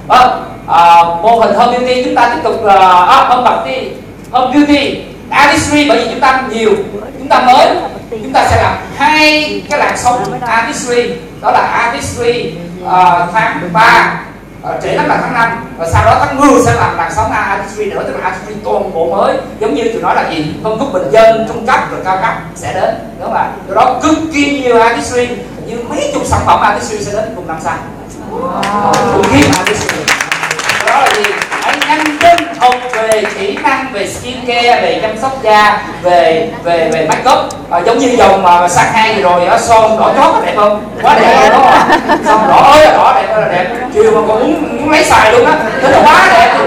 [0.07, 3.91] vâng à, mô hình home beauty chúng ta tiếp tục là à, home beauty
[4.32, 6.72] home beauty artistry bởi vì chúng ta nhiều
[7.20, 7.68] chúng ta mới
[8.11, 11.13] chúng ta sẽ làm hai cái làn sóng artistry.
[11.41, 12.53] Đó là artistry
[12.83, 12.89] uh,
[13.33, 14.21] tháng 3
[14.63, 17.31] uh, trễ lắm là tháng 5 và sau đó tháng 10 sẽ làm làn sóng
[17.31, 19.37] artistry nữa tức là artistry toàn bộ mới.
[19.59, 20.45] Giống như tụi nói là gì?
[20.63, 22.95] Phân khúc bình dân trung cấp rồi cao cấp sẽ đến.
[23.19, 23.51] Đúng không ạ?
[23.69, 25.27] Do đó cực kỳ nhiều artistry
[25.65, 27.77] như mấy chục sản phẩm artistry sẽ đến cùng năm sau.
[29.13, 29.97] Khủng khiếp artistry.
[30.85, 31.23] Đó là gì
[31.97, 36.89] anh nhanh chân về kỹ năng về skin care về chăm sóc da về về
[36.93, 37.39] về make up
[37.71, 40.83] à, giống như dòng mà sáng hai rồi đó son đỏ chót có đẹp không?
[41.01, 43.75] Quá đẹp đúng không son đỏ ơi là đỏ đẹp ơi là đẹp.
[43.93, 45.59] Chiều mà còn muốn muốn lấy xài luôn á.
[45.81, 46.57] Thế là quá đẹp.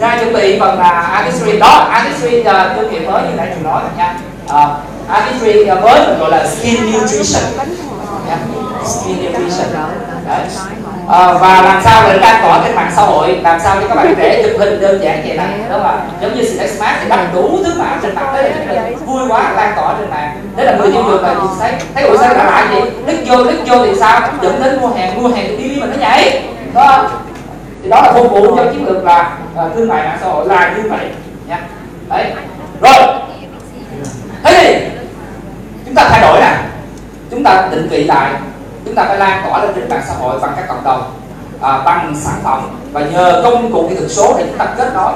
[0.00, 1.58] Ra chuẩn bị phần là artistry.
[1.58, 4.14] Đó artistry là thương hiệu mới như nãy từng nói rồi nha.
[4.48, 4.76] Ờ,
[5.08, 7.42] à, artistry mới gọi là skin nutrition.
[8.28, 8.38] Yeah.
[8.84, 9.66] skin nutrition.
[10.28, 10.40] Đấy.
[11.08, 13.94] À, và làm sao để lan tỏa trên mạng xã hội làm sao cho các
[13.94, 17.08] bạn trẻ chụp hình đơn giản vậy này đó là giống như Select Smart thì
[17.08, 20.40] đăng đủ thứ mà trên mặt đấy là vui quá lan tỏa trên mạng.
[20.56, 23.44] Đấy là người tiêu dùng là nhìn thấy thấy ủa sao lại gì click vô
[23.44, 24.20] click vô thì sao?
[24.42, 26.44] Dẫn đến mua hàng mua hàng đi mình nó nhảy.
[26.74, 27.10] Đó.
[27.82, 30.46] Thì đó là phục vụ cho chiến lược là uh, thương mại mạng xã hội
[30.48, 31.06] là như vậy.
[31.48, 31.60] Nha.
[32.08, 32.32] Đấy.
[32.80, 33.02] Rồi.
[34.42, 34.86] Thế thì
[35.86, 36.56] chúng ta thay đổi nè.
[37.30, 38.30] Chúng ta định vị lại
[38.86, 41.02] chúng ta phải lan tỏa lên trên mạng xã hội bằng các cộng đồng
[41.62, 42.70] à, bằng sản phẩm.
[42.92, 45.12] Và nhờ công cụ kỹ thuật số để chúng ta kết nối.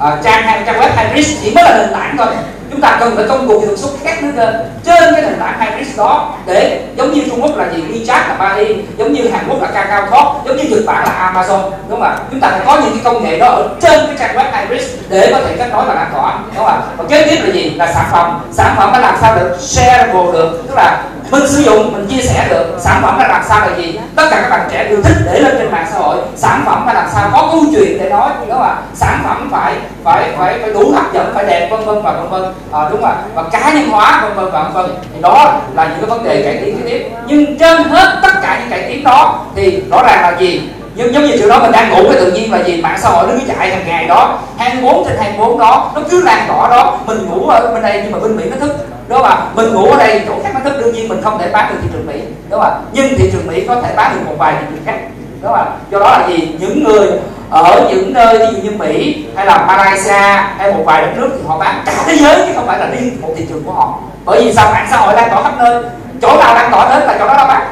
[0.00, 2.26] À, trang hay trang web hybrid chỉ mới là nền tảng thôi.
[2.70, 4.54] Chúng ta cần phải công cụ kỹ thuật số khác nữa lên
[4.84, 7.82] trên cái nền tảng hybrid đó để giống như Trung Quốc là gì?
[7.82, 11.32] WeChat là Bali giống như Hàn Quốc là Kakao Talk giống như Nhật Bản là
[11.34, 11.70] Amazon.
[11.88, 12.18] Đúng không ạ?
[12.30, 14.88] Chúng ta phải có những cái công nghệ đó ở trên cái trang web hybrid
[15.08, 16.38] để có thể kết nối và lan tỏa.
[16.46, 16.78] Đúng không ạ?
[16.96, 17.70] Và kế tiếp là gì?
[17.70, 18.40] Là sản phẩm.
[18.52, 20.62] Sản phẩm phải làm sao được share được?
[20.68, 23.76] Tức là mình sử dụng mình chia sẻ được sản phẩm là làm sao là
[23.76, 23.98] gì?
[24.16, 26.16] Tất cả các bạn trẻ đều thích để lên trên mạng xã hội.
[26.36, 27.30] Sản phẩm phải làm sao?
[27.32, 28.76] Có câu chuyện để nói đúng không ạ?
[28.94, 29.74] Sản phẩm phải
[30.04, 32.52] phải phải phải đủ hấp dẫn phải đẹp vân vân và vân vân.
[32.72, 33.16] À, đúng không ạ?
[33.34, 34.96] Và cá nhân hóa vân vân và vân vân.
[35.14, 37.10] Thì đó là những cái vấn đề cải tiến kế tiếp.
[37.26, 40.68] Nhưng trên hết tất cả những cải tiến đó thì rõ ràng là gì?
[40.94, 42.82] Nhưng giống như chỗ đó mình đang ngủ cái tự nhiên là gì?
[42.82, 44.38] Mạng xã hội nó cứ chạy hàng ngày đó.
[44.58, 46.98] 24 trên 24 đó nó cứ lan tỏa đó.
[47.06, 48.76] Mình ngủ ở bên đây nhưng mà bên mỹ nó thức
[49.08, 51.38] đúng không ạ mình ngủ ở đây chỗ khác nó thức đương nhiên mình không
[51.38, 52.20] thể bán được thị trường mỹ.
[52.48, 54.84] Đúng không ạ nhưng thị trường mỹ có thể bán được một vài thị trường
[54.86, 54.98] khác.
[55.42, 56.56] Đúng không ạ do đó là gì?
[56.60, 57.08] Những người
[57.50, 61.30] ở những nơi ví dụ như mỹ hay là malaysia hay một vài đất nước
[61.36, 61.82] thì họ bán.
[61.86, 63.98] Cả thế giới chứ không phải là riêng một thị trường của họ.
[64.24, 64.70] Bởi vì sao?
[64.72, 65.82] Mạng xã hội lan tỏa khắp nơi.
[66.22, 67.62] Chỗ nào lan tỏa đến là chỗ đó nó bán.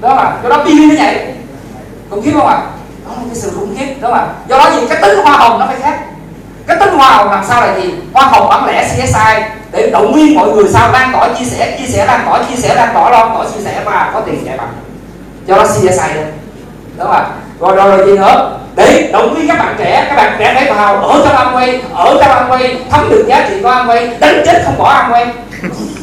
[0.00, 1.26] Đúng không ạ chỗ đó pin nó nhảy.
[2.10, 2.58] Khủng khiếp không ạ?
[3.06, 3.94] Đó là cái sự khủng khiếp.
[4.00, 4.86] Đúng không ạ do đó gì?
[4.88, 6.00] Cái tính hoa hồng nó phải khác.
[6.66, 7.94] Cái tính hoa hồng làm sao là gì?
[8.12, 9.42] Hoa hồng bán lẻ CSI
[9.76, 12.56] để động viên mọi người sao lan tỏa chia sẻ chia sẻ lan tỏa, chia
[12.56, 14.72] sẻ lan tỏa lan tỏa chia sẻ và có tiền chạy bằng.
[15.48, 16.32] Cho nó CSI lên.
[16.98, 17.24] Đúng không
[17.60, 20.72] rồi rồi rồi gì nữa để động viên các bạn trẻ, các bạn trẻ phải
[20.72, 24.62] vào ở trong Amway ở trong Amway thấm được giá trị của Amway đánh chết
[24.64, 25.26] không bỏ Amway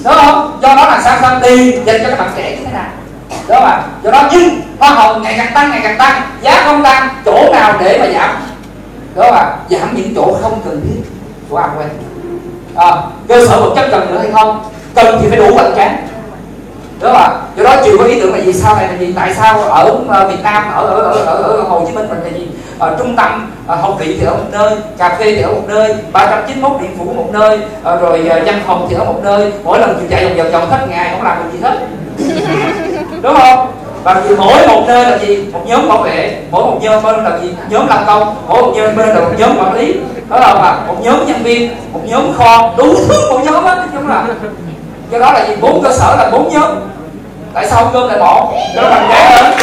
[0.04, 0.60] đúng không?
[0.62, 1.18] Do đó là sao?
[1.22, 1.40] Sao?
[1.44, 2.90] Tiền dành cho các bạn trẻ như thế nào?
[3.48, 3.84] Đúng không ạ?
[4.04, 7.54] Do đó nhưng hoa hồng ngày càng tăng, ngày càng tăng, giá không tăng, chỗ
[7.54, 8.36] nào để mà giảm?
[9.16, 9.56] Đúng không ạ?
[9.70, 11.10] Giảm những chỗ không cần thiết
[11.50, 12.11] của Amway
[12.76, 14.64] à, cơ sở vật chất cần nữa hay không?
[14.96, 16.08] Cần thì phải đủ hoành tráng.
[17.02, 17.30] Đúng không ạ?
[17.58, 18.88] Do đó chiều có ý tưởng là gì sau này?
[18.88, 21.96] Là gì tại sao ở uh, Việt Nam ở ở ở, ở, ở Hồ Chí
[21.96, 22.48] Minh mình là gì?
[22.80, 25.64] Ở trung tâm uh, học viện thì ở một nơi cà phê thì ở một
[25.68, 27.60] nơi 391 điện phủ một nơi
[28.02, 29.52] rồi văn phòng thì ở một nơi.
[29.64, 31.78] Mỗi lần chiều chạy vòng vòng vòng hết ngày không làm được gì hết.
[33.22, 33.68] Đúng không?
[34.04, 35.46] Và vì mỗi một nơi là gì?
[35.54, 37.54] Một nhóm bảo vệ mỗi một nhóm bên là gì?
[37.70, 39.96] Nhóm làm công mỗi một nhóm bên là một nhóm quản lý
[40.32, 43.76] đó là mà một nhóm nhân viên một nhóm kho đủ thứ một nhóm á
[43.94, 44.24] chúng là.
[45.12, 46.72] Do đó là gì bốn cơ sở là bốn nhóm.
[47.54, 49.54] Tại sao cơm lại một đó là cái lớn.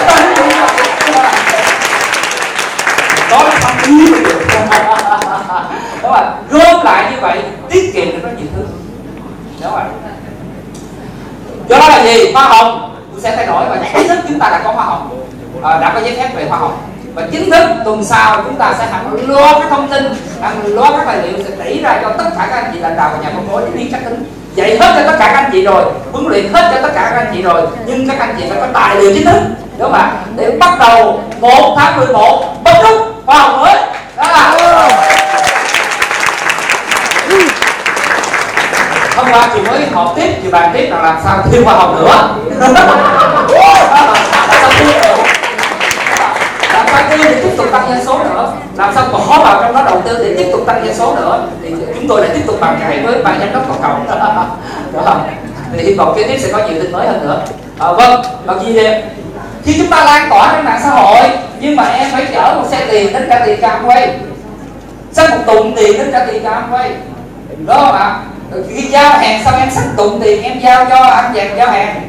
[3.31, 4.13] đó là thâm ý.
[6.03, 7.39] Đó là gom lại như vậy
[7.71, 8.63] tiết kiệm được rất nhiều thứ.
[9.63, 9.83] Đúng rồi
[11.69, 12.33] do đó là gì?
[12.33, 12.95] Hoa hồng.
[13.13, 15.25] Tôi sẽ thay đổi và chính thức chúng ta đã có hoa hồng.
[15.63, 16.77] À, đã có giấy phép về hoa hồng
[17.15, 20.05] và chính thức tuần sau chúng ta sẽ hẳn lo các thông tin,
[20.43, 22.97] hẳn lo các tài liệu sẽ đẩy ra cho tất cả các anh chị lãnh
[22.97, 25.43] đạo và nhà phân phối để viên chắc tính dạy hết cho tất cả các
[25.43, 28.19] anh chị rồi, huấn luyện hết cho tất cả các anh chị rồi, nhưng các
[28.19, 29.41] anh chị phải có tài liệu chính thức.
[29.79, 30.13] Đúng không ạ?
[30.37, 33.77] Để bắt đầu một tháng 11 bất lúc khoa học mới.
[34.17, 34.55] Đó là
[39.17, 41.95] hôm qua chị mới họp tiếp, chị bàn tiếp là làm sao thêm khoa học
[41.97, 42.29] nữa.
[46.93, 48.53] làm sao để tiếp tục tăng doanh số nữa.
[48.77, 51.47] Làm sao bỏ vào trong đó đầu tư để tiếp tục tăng doanh số nữa?
[51.63, 54.47] Thì chúng tôi đã tiếp tục bàn cãi với ban giám đốc cộng cộng đó
[55.05, 55.29] không?
[55.73, 57.41] Thì hy vọng kế tiếp sẽ có nhiều tin mới hơn nữa.
[57.79, 59.03] À, vâng còn gì đẹp
[59.65, 61.29] khi chúng ta lan tỏa trên mạng xã hội
[61.61, 64.17] nhưng mà em phải chở một xe tiền đến trả tiền cam quay
[65.13, 66.91] xách một tụng tiền đến trả tiền cam quay
[67.67, 68.21] đó không ạ?
[68.69, 72.09] Khi giao hàng xong em xách tụng tiền em giao cho anh chàng giao hàng.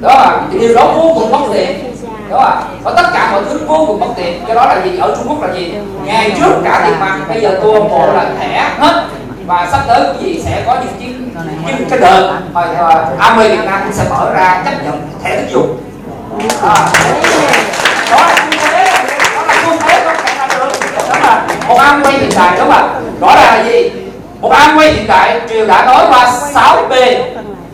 [0.00, 1.95] Đó là điều đó vô cùng bất tiện
[2.30, 4.42] đó là và tất cả mọi thứ vô cùng bất tiện.
[4.48, 4.98] Do đó là gì?
[4.98, 5.74] Ở trung quốc là gì?
[6.04, 9.04] Ngày trước trả tiền mặt bây giờ tô bộ là thẻ hết.
[9.46, 11.30] Và sắp tới quý vị sẽ có những chiến
[11.66, 12.40] những cái đợt.
[12.52, 15.78] Mà uh, Amway Việt Nam cũng sẽ mở ra chấp nhận thẻ tín dụng.
[16.62, 16.74] À,
[18.10, 18.92] đó là xu thế.
[19.36, 20.72] Đó là xu thế không thể nào được
[21.08, 23.34] đó là một Amway hiện đại đúng không ạ?
[23.34, 23.90] Ràng là gì?
[24.40, 26.92] Một Amway hiện đại đều đã nói qua 6 B.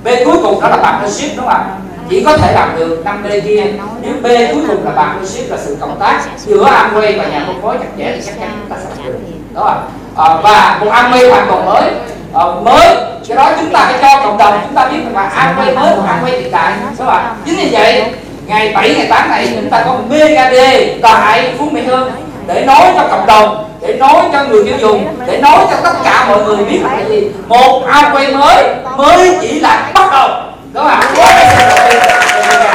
[0.05, 1.65] B cuối cùng đó là partnership đúng không ạ
[2.13, 3.65] chỉ có thể làm được 5 B kia.
[4.03, 7.63] Nếu B cuối cùng là partnership là sự cộng tác giữa Amway và nhà phân
[7.63, 9.19] phối chặt chẽ thì chắc chắn chúng ta sẽ được.
[9.55, 11.91] Đó à, à, và một Amway hoàn toàn mới.
[12.35, 12.97] À, mới
[13.29, 15.97] cái đó chúng ta phải cho cộng đồng chúng ta biết rằng là Amway mới
[15.97, 18.05] một Amway hiện đại đó là chính vì vậy
[18.47, 20.57] ngày 7 ngày 8 này chúng ta có mega D
[21.03, 22.11] tại Phú Mỹ Hương
[22.47, 25.93] để nói cho cộng đồng để nói cho người tiêu dùng để nói cho tất
[26.05, 27.31] cả mọi người biết là gì.
[27.49, 28.65] Một Amway mới
[28.97, 30.52] mới chỉ là bắt đầu.
[30.75, 32.72] 老板